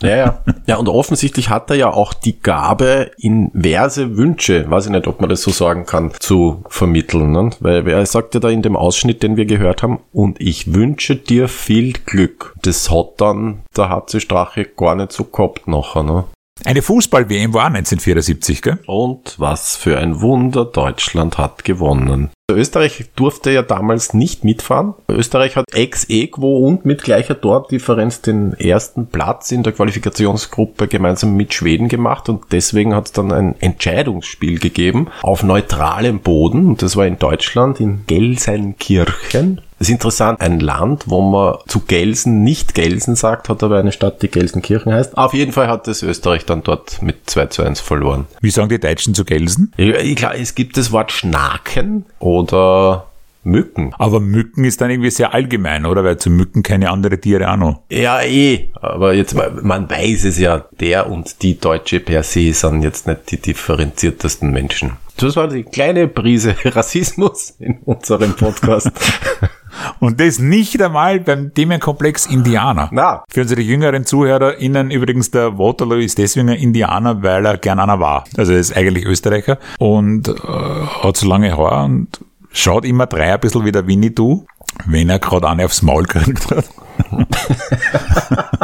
Ja, 0.03 0.17
ja. 0.17 0.45
Ja, 0.67 0.76
und 0.76 0.91
offensichtlich 0.91 1.49
hat 1.49 1.71
er 1.71 1.76
ja 1.76 1.91
auch 1.91 2.12
die 2.12 2.38
Gabe, 2.38 3.11
inverse 3.17 4.19
Wünsche, 4.19 4.71
weiß 4.71 4.85
ich 4.85 4.93
nicht, 4.93 5.07
ob 5.07 5.23
man 5.23 5.31
das 5.31 5.41
so 5.41 5.53
sagen 5.53 5.87
kann, 5.87 6.12
zu 6.19 6.64
vermitteln. 6.69 7.33
Ne? 7.33 7.49
Weil 7.61 7.88
er 7.88 8.05
sagt 8.05 8.35
ja 8.35 8.41
da 8.41 8.50
in 8.50 8.61
dem 8.61 8.76
Ausschnitt, 8.76 9.23
den 9.23 9.38
wir 9.38 9.47
gehört 9.47 9.83
haben, 9.83 10.00
und 10.12 10.38
ich 10.38 10.75
wünsche 10.75 11.17
dir 11.17 11.49
viel 11.49 11.95
Glück. 12.05 12.55
Das 12.61 12.91
hat 12.91 13.23
dann 13.23 13.62
der 13.75 13.88
HC 13.88 14.21
Strache 14.21 14.67
gar 14.67 14.97
nicht 14.97 15.12
so 15.12 15.25
gehabt 15.25 15.67
nachher. 15.67 16.03
Ne? 16.03 16.25
Eine 16.64 16.82
Fußball-WM 16.82 17.52
war 17.52 17.62
auch 17.62 17.75
1974, 17.75 18.62
gell? 18.62 18.78
Und 18.87 19.34
was 19.38 19.76
für 19.76 19.99
ein 19.99 20.20
Wunder, 20.20 20.64
Deutschland 20.64 21.37
hat 21.37 21.64
gewonnen. 21.64 22.30
Österreich 22.50 23.06
durfte 23.16 23.50
ja 23.50 23.62
damals 23.62 24.14
nicht 24.14 24.44
mitfahren. 24.44 24.94
Österreich 25.08 25.56
hat 25.56 25.64
ex 25.73 26.08
equo 26.08 26.58
und 26.58 26.84
mit 26.84 27.02
gleicher 27.02 27.40
Tordifferenz 27.40 28.20
den 28.20 28.52
ersten 28.54 29.06
Platz 29.06 29.50
in 29.50 29.62
der 29.62 29.73
Qualifikationsgruppe 29.73 30.87
gemeinsam 30.87 31.34
mit 31.37 31.54
Schweden 31.54 31.88
gemacht 31.88 32.28
und 32.28 32.44
deswegen 32.52 32.94
hat 32.94 33.06
es 33.06 33.12
dann 33.12 33.32
ein 33.32 33.61
Entscheidungsspiel 33.61 34.58
gegeben 34.58 35.08
auf 35.23 35.42
neutralem 35.42 36.20
Boden 36.20 36.66
und 36.66 36.82
das 36.82 36.96
war 36.96 37.06
in 37.06 37.18
Deutschland 37.18 37.80
in 37.80 38.04
Gelsenkirchen. 38.06 39.61
Das 39.85 39.91
ist 39.91 39.97
interessant, 39.97 40.41
ein 40.41 40.61
Land, 40.61 41.11
wo 41.11 41.21
man 41.21 41.59
zu 41.67 41.81
Gelsen 41.81 42.43
nicht 42.43 42.75
Gelsen 42.75 43.17
sagt, 43.17 43.50
hat 43.50 43.62
aber 43.62 43.76
eine 43.76 43.93
Stadt, 43.93 44.23
die 44.23 44.29
Gelsenkirchen 44.29 44.91
heißt. 44.91 45.19
Auf 45.19 45.35
jeden 45.35 45.53
Fall 45.53 45.69
hat 45.69 45.87
das 45.87 46.03
Österreich 46.03 46.47
dann 46.47 46.62
dort 46.62 47.03
mit 47.03 47.29
2 47.29 47.47
zu 47.49 47.62
1 47.62 47.81
verloren. 47.81 48.25
Wie 48.41 48.49
sagen 48.49 48.71
die 48.71 48.81
Deutschen 48.81 49.14
zu 49.14 49.26
Gelsen? 49.26 49.75
Ja, 49.76 49.97
ich 49.97 50.17
glaube, 50.17 50.38
es 50.38 50.55
gibt 50.55 50.79
das 50.79 50.91
Wort 50.91 51.12
Schnaken 51.12 52.07
oder 52.19 53.09
Mücken. 53.42 53.92
Aber 53.99 54.20
Mücken 54.20 54.64
ist 54.64 54.81
dann 54.81 54.88
irgendwie 54.88 55.11
sehr 55.11 55.35
allgemein, 55.35 55.85
oder? 55.85 56.03
Weil 56.03 56.16
zu 56.16 56.31
Mücken 56.31 56.62
keine 56.62 56.90
andere 56.90 57.20
Tiere 57.20 57.53
auch 57.53 57.59
noch. 57.59 57.83
Ja, 57.90 58.23
eh. 58.23 58.70
Aber 58.81 59.12
jetzt, 59.12 59.35
man 59.35 59.90
weiß 59.90 60.25
es 60.25 60.38
ja, 60.38 60.64
der 60.81 61.11
und 61.11 61.42
die 61.42 61.61
Deutsche 61.61 62.01
per 62.01 62.23
se 62.23 62.55
sind 62.55 62.81
jetzt 62.83 63.07
nicht 63.07 63.31
die 63.31 63.37
differenziertesten 63.37 64.51
Menschen. 64.51 64.92
Das 65.18 65.37
war 65.37 65.47
die 65.47 65.62
kleine 65.62 66.09
Prise 66.09 66.57
Rassismus 66.64 67.55
in 67.59 67.81
unserem 67.85 68.33
Podcast. 68.35 68.90
Und 70.00 70.20
das 70.20 70.38
nicht 70.38 70.80
einmal 70.80 71.20
beim 71.20 71.52
Themenkomplex 71.54 72.26
Indianer. 72.26 72.88
Na. 72.92 73.24
Für 73.28 73.42
unsere 73.42 73.60
jüngeren 73.60 74.04
ZuhörerInnen 74.04 74.90
übrigens, 74.90 75.30
der 75.30 75.58
Waterloo 75.58 75.96
ist 75.96 76.18
deswegen 76.18 76.50
ein 76.50 76.58
Indianer, 76.58 77.22
weil 77.22 77.44
er 77.46 77.58
gern 77.58 77.78
einer 77.78 78.00
war. 78.00 78.24
Also 78.37 78.52
er 78.52 78.58
ist 78.58 78.76
eigentlich 78.76 79.04
Österreicher 79.04 79.58
und 79.78 80.28
äh, 80.28 80.32
hat 80.32 81.16
so 81.16 81.28
lange 81.28 81.56
Haare 81.56 81.84
und 81.84 82.20
schaut 82.52 82.84
immer 82.84 83.06
drei 83.06 83.34
ein 83.34 83.40
bisschen 83.40 83.64
wie 83.64 83.72
der 83.72 83.87
Winnetou, 83.87 84.46
wenn 84.87 85.10
er 85.10 85.18
gerade 85.18 85.48
eine 85.48 85.64
aufs 85.64 85.82
Maul 85.82 86.04
gekriegt 86.04 86.50
hat. 86.50 86.68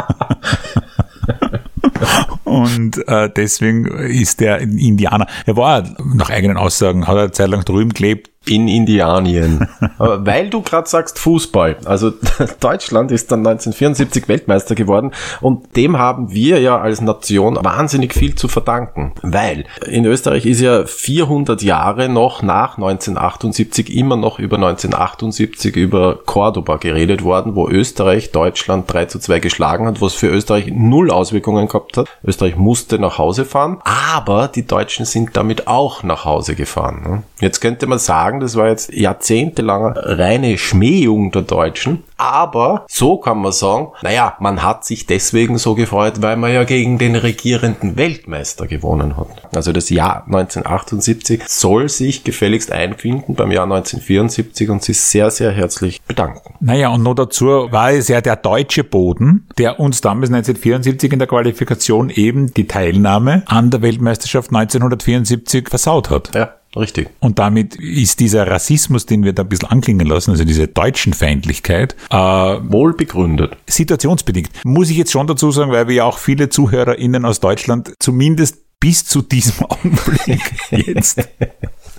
Und 2.51 3.07
äh, 3.07 3.29
deswegen 3.33 3.85
ist 3.85 4.41
der 4.41 4.55
ein 4.55 4.77
Indianer. 4.77 5.25
Er 5.45 5.55
war 5.55 5.83
nach 6.03 6.29
eigenen 6.29 6.57
Aussagen, 6.57 7.07
hat 7.07 7.15
er 7.15 7.21
eine 7.23 7.31
Zeit 7.31 7.47
lang 7.47 7.63
drüben 7.63 7.93
gelebt, 7.93 8.30
in 8.47 8.67
Indianien. 8.67 9.67
Aber 9.99 10.25
weil 10.25 10.49
du 10.49 10.61
gerade 10.61 10.89
sagst 10.89 11.19
Fußball, 11.19 11.77
also 11.85 12.11
Deutschland 12.59 13.11
ist 13.11 13.31
dann 13.31 13.39
1974 13.39 14.27
Weltmeister 14.27 14.73
geworden 14.73 15.11
und 15.41 15.75
dem 15.75 15.99
haben 15.99 16.31
wir 16.31 16.59
ja 16.59 16.81
als 16.81 17.01
Nation 17.01 17.59
wahnsinnig 17.61 18.13
viel 18.13 18.33
zu 18.33 18.47
verdanken, 18.47 19.13
weil 19.21 19.65
in 19.85 20.05
Österreich 20.05 20.47
ist 20.47 20.59
ja 20.59 20.85
400 20.85 21.61
Jahre 21.61 22.09
noch 22.09 22.41
nach 22.41 22.77
1978 22.77 23.95
immer 23.95 24.15
noch 24.15 24.39
über 24.39 24.55
1978 24.55 25.75
über 25.75 26.19
Cordoba 26.25 26.77
geredet 26.77 27.23
worden, 27.23 27.55
wo 27.55 27.69
Österreich 27.69 28.31
Deutschland 28.31 28.91
3 28.91 29.05
zu 29.05 29.19
2 29.19 29.39
geschlagen 29.39 29.85
hat, 29.85 30.01
was 30.01 30.15
für 30.15 30.27
Österreich 30.27 30.71
null 30.73 31.11
Auswirkungen 31.11 31.67
gehabt 31.67 31.97
hat. 31.97 32.07
Österreich 32.23 32.55
musste 32.55 32.97
nach 32.97 33.19
Hause 33.19 33.45
fahren, 33.45 33.77
aber 33.83 34.47
die 34.47 34.65
Deutschen 34.65 35.05
sind 35.05 35.37
damit 35.37 35.67
auch 35.67 36.01
nach 36.01 36.25
Hause 36.25 36.55
gefahren. 36.55 37.03
ne? 37.03 37.23
Jetzt 37.39 37.59
könnte 37.59 37.85
man 37.87 37.99
sagen, 37.99 38.30
das 38.39 38.55
war 38.55 38.69
jetzt 38.69 38.93
jahrzehntelange 38.93 39.93
reine 39.95 40.57
Schmähung 40.57 41.31
der 41.31 41.43
Deutschen. 41.43 42.03
Aber 42.17 42.85
so 42.87 43.17
kann 43.17 43.39
man 43.39 43.51
sagen, 43.51 43.89
naja, 44.03 44.35
man 44.39 44.61
hat 44.61 44.85
sich 44.85 45.07
deswegen 45.07 45.57
so 45.57 45.73
gefreut, 45.73 46.21
weil 46.21 46.37
man 46.37 46.53
ja 46.53 46.63
gegen 46.63 46.99
den 46.99 47.15
regierenden 47.15 47.97
Weltmeister 47.97 48.67
gewonnen 48.67 49.17
hat. 49.17 49.27
Also 49.55 49.73
das 49.73 49.89
Jahr 49.89 50.25
1978 50.27 51.41
soll 51.47 51.89
sich 51.89 52.23
gefälligst 52.23 52.71
einfinden 52.71 53.33
beim 53.33 53.51
Jahr 53.51 53.63
1974 53.63 54.69
und 54.69 54.83
sich 54.83 55.01
sehr, 55.01 55.31
sehr 55.31 55.51
herzlich 55.51 55.99
bedanken. 56.03 56.55
Naja, 56.59 56.89
und 56.89 57.01
noch 57.01 57.15
dazu 57.15 57.45
war 57.71 57.91
es 57.91 58.07
ja 58.07 58.21
der 58.21 58.35
deutsche 58.35 58.83
Boden, 58.83 59.47
der 59.57 59.79
uns 59.79 60.01
damals 60.01 60.29
1974 60.29 61.13
in 61.13 61.19
der 61.19 61.27
Qualifikation 61.27 62.11
eben 62.11 62.53
die 62.53 62.67
Teilnahme 62.67 63.43
an 63.47 63.71
der 63.71 63.81
Weltmeisterschaft 63.81 64.49
1974 64.49 65.69
versaut 65.69 66.11
hat. 66.11 66.35
Ja, 66.35 66.53
richtig. 66.75 67.09
Und 67.19 67.39
damit 67.39 67.75
ist 67.75 68.19
dieser 68.19 68.47
Rassismus, 68.47 69.05
den 69.05 69.23
wir 69.23 69.33
da 69.33 69.43
ein 69.43 69.49
bisschen 69.49 69.69
anklingen 69.69 70.07
lassen, 70.07 70.31
also 70.31 70.43
diese 70.43 70.67
deutschen 70.67 71.13
Feindlichkeit, 71.13 71.95
äh, 72.09 72.15
Wohl 72.15 72.93
begründet. 72.93 73.57
situationsbedingt. 73.67 74.49
Muss 74.63 74.89
ich 74.89 74.97
jetzt 74.97 75.11
schon 75.11 75.27
dazu 75.27 75.51
sagen, 75.51 75.71
weil 75.71 75.87
wir 75.87 75.95
ja 75.95 76.03
auch 76.05 76.17
viele 76.17 76.49
ZuhörerInnen 76.49 77.25
aus 77.25 77.39
Deutschland 77.39 77.93
zumindest 77.99 78.57
bis 78.79 79.05
zu 79.05 79.21
diesem 79.21 79.65
Augenblick 79.69 80.41
jetzt 80.71 81.21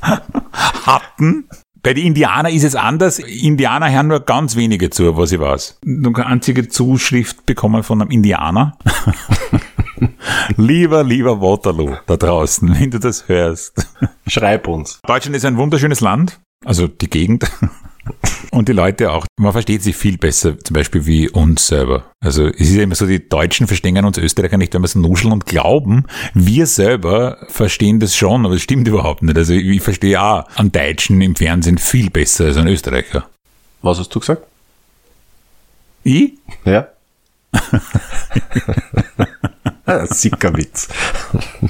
hatten. 0.86 1.44
Bei 1.84 1.94
den 1.94 2.06
Indianer 2.06 2.48
ist 2.50 2.62
es 2.62 2.76
anders. 2.76 3.18
Indianer 3.18 3.90
hören 3.90 4.06
nur 4.06 4.20
ganz 4.20 4.54
wenige 4.54 4.90
zu, 4.90 5.16
was 5.16 5.32
ich 5.32 5.40
weiß. 5.40 5.78
Nur 5.84 6.12
keine 6.12 6.28
einzige 6.28 6.68
Zuschrift 6.68 7.44
bekommen 7.44 7.82
von 7.82 8.00
einem 8.00 8.10
Indianer. 8.12 8.78
lieber, 10.56 11.04
lieber 11.04 11.40
Waterloo 11.40 11.96
da 12.06 12.16
draußen, 12.16 12.78
wenn 12.78 12.90
du 12.90 12.98
das 12.98 13.28
hörst. 13.28 13.86
Schreib 14.26 14.68
uns. 14.68 15.00
Deutschland 15.06 15.36
ist 15.36 15.44
ein 15.44 15.56
wunderschönes 15.56 16.00
Land, 16.00 16.40
also 16.64 16.88
die 16.88 17.10
Gegend. 17.10 17.50
Und 18.50 18.68
die 18.68 18.72
Leute 18.72 19.12
auch. 19.12 19.26
Man 19.38 19.52
versteht 19.52 19.82
sich 19.82 19.96
viel 19.96 20.18
besser, 20.18 20.58
zum 20.58 20.74
Beispiel 20.74 21.06
wie 21.06 21.30
uns 21.30 21.68
selber. 21.68 22.10
Also 22.20 22.48
es 22.48 22.68
ist 22.68 22.74
ja 22.74 22.82
immer 22.82 22.96
so, 22.96 23.06
die 23.06 23.28
Deutschen 23.28 23.68
verstehen 23.68 24.04
uns 24.04 24.18
Österreicher 24.18 24.58
nicht, 24.58 24.74
wenn 24.74 24.82
wir 24.82 24.86
es 24.86 24.96
nuscheln 24.96 25.32
und 25.32 25.46
glauben, 25.46 26.06
wir 26.34 26.66
selber 26.66 27.38
verstehen 27.48 28.00
das 28.00 28.16
schon, 28.16 28.44
aber 28.44 28.56
es 28.56 28.62
stimmt 28.62 28.88
überhaupt 28.88 29.22
nicht. 29.22 29.38
Also 29.38 29.54
ich 29.54 29.80
verstehe 29.80 30.20
auch 30.20 30.44
einen 30.56 30.72
Deutschen 30.72 31.20
im 31.20 31.36
Fernsehen 31.36 31.78
viel 31.78 32.10
besser 32.10 32.46
als 32.46 32.56
einen 32.56 32.68
Österreicher. 32.68 33.28
Was 33.82 34.00
hast 34.00 34.14
du 34.14 34.20
gesagt? 34.20 34.42
Ich? 36.02 36.34
Ja. 36.64 36.88
Sicker 40.10 40.56
Witz. 40.56 40.88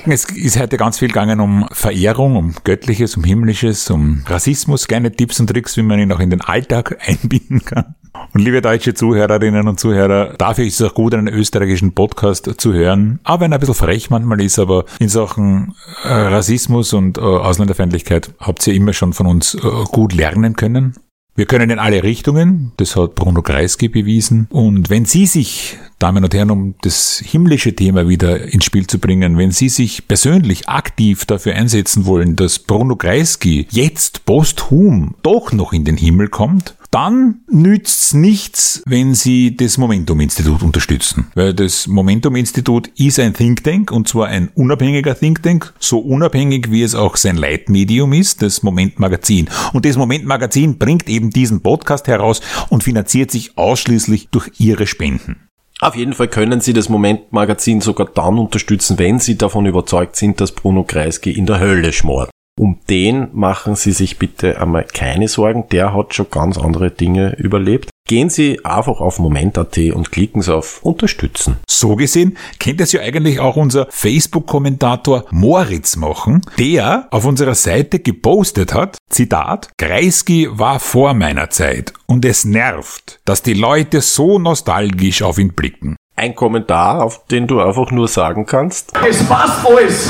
Es 0.06 0.24
ist 0.24 0.58
heute 0.58 0.76
ganz 0.76 0.98
viel 0.98 1.08
gegangen 1.08 1.40
um 1.40 1.66
Verehrung, 1.72 2.36
um 2.36 2.54
Göttliches, 2.64 3.16
um 3.16 3.24
Himmlisches, 3.24 3.90
um 3.90 4.24
Rassismus, 4.26 4.88
kleine 4.88 5.12
Tipps 5.12 5.40
und 5.40 5.48
Tricks, 5.48 5.76
wie 5.76 5.82
man 5.82 5.98
ihn 5.98 6.12
auch 6.12 6.20
in 6.20 6.30
den 6.30 6.40
Alltag 6.40 6.98
einbinden 7.06 7.64
kann. 7.64 7.94
Und 8.34 8.40
liebe 8.40 8.60
deutsche 8.60 8.94
Zuhörerinnen 8.94 9.66
und 9.68 9.80
Zuhörer, 9.80 10.34
dafür 10.36 10.64
ist 10.64 10.80
es 10.80 10.90
auch 10.90 10.94
gut, 10.94 11.14
einen 11.14 11.28
österreichischen 11.28 11.94
Podcast 11.94 12.60
zu 12.60 12.72
hören. 12.72 13.20
Auch 13.24 13.40
wenn 13.40 13.52
er 13.52 13.56
ein 13.56 13.60
bisschen 13.60 13.74
frech 13.74 14.10
manchmal 14.10 14.40
ist, 14.40 14.58
aber 14.58 14.84
in 15.00 15.08
Sachen 15.08 15.74
äh, 16.04 16.08
Rassismus 16.08 16.92
und 16.92 17.18
äh, 17.18 17.22
Ausländerfeindlichkeit 17.22 18.32
habt 18.38 18.66
ihr 18.66 18.74
immer 18.74 18.92
schon 18.92 19.12
von 19.12 19.26
uns 19.26 19.54
äh, 19.54 19.60
gut 19.90 20.12
lernen 20.14 20.56
können. 20.56 20.94
Wir 21.34 21.46
können 21.46 21.70
in 21.70 21.78
alle 21.78 22.02
Richtungen, 22.02 22.72
das 22.76 22.94
hat 22.94 23.14
Bruno 23.14 23.40
Kreisky 23.40 23.88
bewiesen. 23.88 24.48
Und 24.50 24.90
wenn 24.90 25.06
Sie 25.06 25.24
sich, 25.24 25.78
Damen 25.98 26.24
und 26.24 26.34
Herren, 26.34 26.50
um 26.50 26.74
das 26.82 27.22
himmlische 27.24 27.74
Thema 27.74 28.06
wieder 28.06 28.52
ins 28.52 28.66
Spiel 28.66 28.86
zu 28.86 28.98
bringen, 28.98 29.38
wenn 29.38 29.50
Sie 29.50 29.70
sich 29.70 30.06
persönlich 30.06 30.68
aktiv 30.68 31.24
dafür 31.24 31.54
einsetzen 31.54 32.04
wollen, 32.04 32.36
dass 32.36 32.58
Bruno 32.58 32.96
Kreisky 32.96 33.66
jetzt 33.70 34.26
posthum 34.26 35.14
doch 35.22 35.52
noch 35.52 35.72
in 35.72 35.86
den 35.86 35.96
Himmel 35.96 36.28
kommt, 36.28 36.76
dann 36.92 37.40
nützt's 37.50 38.12
nichts, 38.12 38.82
wenn 38.86 39.14
Sie 39.14 39.56
das 39.56 39.78
Momentum-Institut 39.78 40.62
unterstützen. 40.62 41.32
Weil 41.34 41.54
das 41.54 41.86
Momentum-Institut 41.86 42.88
ist 42.98 43.18
ein 43.18 43.32
Think 43.32 43.64
Tank 43.64 43.90
und 43.90 44.08
zwar 44.08 44.28
ein 44.28 44.50
unabhängiger 44.54 45.18
Think 45.18 45.42
Tank, 45.42 45.72
so 45.80 45.98
unabhängig 45.98 46.70
wie 46.70 46.82
es 46.82 46.94
auch 46.94 47.16
sein 47.16 47.36
Leitmedium 47.36 48.12
ist, 48.12 48.42
das 48.42 48.62
Moment-Magazin. 48.62 49.48
Und 49.72 49.86
das 49.86 49.96
Moment-Magazin 49.96 50.76
bringt 50.78 51.08
eben 51.08 51.30
diesen 51.30 51.62
Podcast 51.62 52.08
heraus 52.08 52.42
und 52.68 52.84
finanziert 52.84 53.30
sich 53.30 53.56
ausschließlich 53.56 54.28
durch 54.28 54.50
Ihre 54.58 54.86
Spenden. 54.86 55.48
Auf 55.80 55.96
jeden 55.96 56.12
Fall 56.12 56.28
können 56.28 56.60
Sie 56.60 56.74
das 56.74 56.90
Moment-Magazin 56.90 57.80
sogar 57.80 58.06
dann 58.14 58.38
unterstützen, 58.38 58.98
wenn 58.98 59.18
Sie 59.18 59.38
davon 59.38 59.64
überzeugt 59.64 60.16
sind, 60.16 60.40
dass 60.42 60.52
Bruno 60.52 60.84
Kreisky 60.84 61.32
in 61.32 61.46
der 61.46 61.58
Hölle 61.58 61.92
schmort. 61.92 62.30
Um 62.58 62.80
den 62.90 63.28
machen 63.32 63.76
Sie 63.76 63.92
sich 63.92 64.18
bitte 64.18 64.60
einmal 64.60 64.84
keine 64.84 65.28
Sorgen, 65.28 65.68
der 65.70 65.94
hat 65.94 66.14
schon 66.14 66.30
ganz 66.30 66.58
andere 66.58 66.90
Dinge 66.90 67.34
überlebt. 67.38 67.88
Gehen 68.06 68.28
Sie 68.28 68.62
einfach 68.64 69.00
auf 69.00 69.18
Moment.at 69.18 69.78
und 69.78 70.12
klicken 70.12 70.42
Sie 70.42 70.54
auf 70.54 70.82
Unterstützen. 70.82 71.56
So 71.66 71.96
gesehen 71.96 72.36
könnte 72.58 72.82
es 72.82 72.92
ja 72.92 73.00
eigentlich 73.00 73.40
auch 73.40 73.56
unser 73.56 73.86
Facebook-Kommentator 73.90 75.24
Moritz 75.30 75.96
machen, 75.96 76.42
der 76.58 77.08
auf 77.10 77.24
unserer 77.24 77.54
Seite 77.54 78.00
gepostet 78.00 78.74
hat, 78.74 78.98
Zitat, 79.08 79.70
Kreisky 79.78 80.48
war 80.50 80.78
vor 80.78 81.14
meiner 81.14 81.48
Zeit 81.48 81.94
und 82.06 82.24
es 82.24 82.44
nervt, 82.44 83.20
dass 83.24 83.42
die 83.42 83.54
Leute 83.54 84.00
so 84.02 84.38
nostalgisch 84.38 85.22
auf 85.22 85.38
ihn 85.38 85.54
blicken. 85.54 85.96
Ein 86.22 86.36
Kommentar, 86.36 87.02
auf 87.02 87.26
den 87.26 87.48
du 87.48 87.60
einfach 87.60 87.90
nur 87.90 88.06
sagen 88.06 88.46
kannst. 88.46 88.92
Es 89.04 89.24
passt 89.24 89.66
alles. 89.66 90.08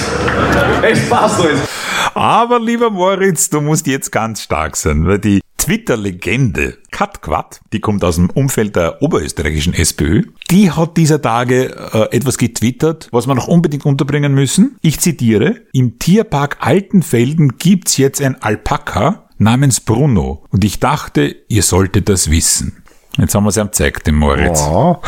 Es 0.82 1.08
passt 1.08 1.40
alles. 1.40 1.60
Aber 2.12 2.60
lieber 2.60 2.90
Moritz, 2.90 3.48
du 3.48 3.62
musst 3.62 3.86
jetzt 3.86 4.12
ganz 4.12 4.42
stark 4.42 4.76
sein, 4.76 5.06
weil 5.06 5.20
die 5.20 5.40
Twitter-Legende 5.56 6.76
Kat 6.90 7.22
Quat, 7.22 7.62
die 7.72 7.80
kommt 7.80 8.04
aus 8.04 8.16
dem 8.16 8.28
Umfeld 8.28 8.76
der 8.76 9.00
oberösterreichischen 9.00 9.72
SPÖ, 9.72 10.24
die 10.50 10.70
hat 10.70 10.98
dieser 10.98 11.22
Tage 11.22 11.74
äh, 11.94 12.14
etwas 12.14 12.36
getwittert, 12.36 13.08
was 13.10 13.26
wir 13.26 13.34
noch 13.34 13.48
unbedingt 13.48 13.86
unterbringen 13.86 14.34
müssen. 14.34 14.76
Ich 14.82 15.00
zitiere, 15.00 15.62
im 15.72 15.98
Tierpark 15.98 16.58
Altenfelden 16.60 17.56
gibt's 17.56 17.96
jetzt 17.96 18.20
ein 18.20 18.36
Alpaka 18.42 19.30
namens 19.38 19.80
Bruno 19.80 20.44
und 20.50 20.62
ich 20.62 20.78
dachte, 20.78 21.34
ihr 21.48 21.62
solltet 21.62 22.10
das 22.10 22.30
wissen. 22.30 22.82
Jetzt 23.16 23.34
haben 23.34 23.44
wir 23.44 23.48
es 23.48 23.56
ihm 23.56 23.68
gezeigt, 23.68 24.06
dem 24.06 24.16
Moritz. 24.16 24.60
Ja. 24.60 25.00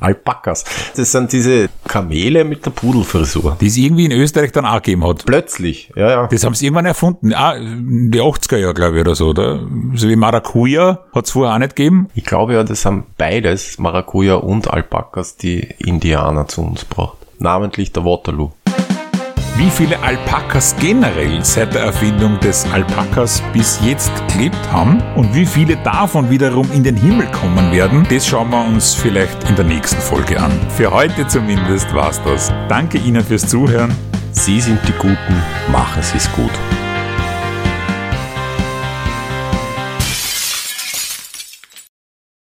Alpakas. 0.00 0.64
Das 0.96 1.12
sind 1.12 1.32
diese 1.32 1.68
Kamele 1.88 2.44
mit 2.44 2.66
der 2.66 2.70
Pudelfrisur. 2.70 3.56
Die 3.60 3.66
es 3.66 3.76
irgendwie 3.76 4.04
in 4.04 4.12
Österreich 4.12 4.52
dann 4.52 4.66
auch 4.66 4.76
gegeben 4.76 5.06
hat. 5.06 5.24
Plötzlich, 5.24 5.90
ja, 5.96 6.10
ja. 6.10 6.26
Das 6.26 6.44
haben 6.44 6.54
sie 6.54 6.66
irgendwann 6.66 6.86
erfunden. 6.86 7.32
Ah, 7.32 7.56
die 7.58 8.20
80er 8.20 8.56
Jahre, 8.56 8.74
glaube 8.74 8.96
ich, 8.96 9.00
oder 9.00 9.14
so, 9.14 9.28
oder? 9.28 9.60
So 9.94 10.08
wie 10.08 10.16
Maracuja 10.16 11.04
hat 11.14 11.24
es 11.24 11.30
vorher 11.30 11.54
auch 11.54 11.58
nicht 11.58 11.76
gegeben. 11.76 12.08
Ich 12.14 12.24
glaube 12.24 12.54
ja, 12.54 12.64
das 12.64 12.84
haben 12.84 13.04
beides, 13.16 13.78
Maracuja 13.78 14.34
und 14.34 14.70
Alpakas, 14.70 15.36
die 15.36 15.60
Indianer 15.78 16.48
zu 16.48 16.62
uns 16.62 16.88
gebracht. 16.88 17.16
Namentlich 17.38 17.92
der 17.92 18.04
Waterloo. 18.04 18.50
Wie 19.56 19.70
viele 19.70 20.02
Alpakas 20.02 20.74
generell 20.80 21.44
seit 21.44 21.74
der 21.74 21.82
Erfindung 21.82 22.40
des 22.40 22.66
Alpakas 22.72 23.40
bis 23.52 23.78
jetzt 23.84 24.10
gelebt 24.32 24.58
haben 24.72 25.00
und 25.14 25.32
wie 25.32 25.46
viele 25.46 25.76
davon 25.76 26.28
wiederum 26.28 26.72
in 26.72 26.82
den 26.82 26.96
Himmel 26.96 27.28
kommen 27.30 27.70
werden, 27.70 28.04
das 28.10 28.26
schauen 28.26 28.50
wir 28.50 28.64
uns 28.64 28.94
vielleicht 28.94 29.48
in 29.48 29.54
der 29.54 29.64
nächsten 29.64 30.00
Folge 30.00 30.40
an. 30.40 30.50
Für 30.70 30.90
heute 30.90 31.28
zumindest 31.28 31.94
war's 31.94 32.20
das. 32.24 32.52
Danke 32.68 32.98
Ihnen 32.98 33.22
fürs 33.22 33.46
Zuhören. 33.46 33.94
Sie 34.32 34.60
sind 34.60 34.80
die 34.88 34.92
Guten, 34.92 35.42
machen 35.70 36.02
Sie 36.02 36.16
es 36.16 36.30
gut. 36.32 36.50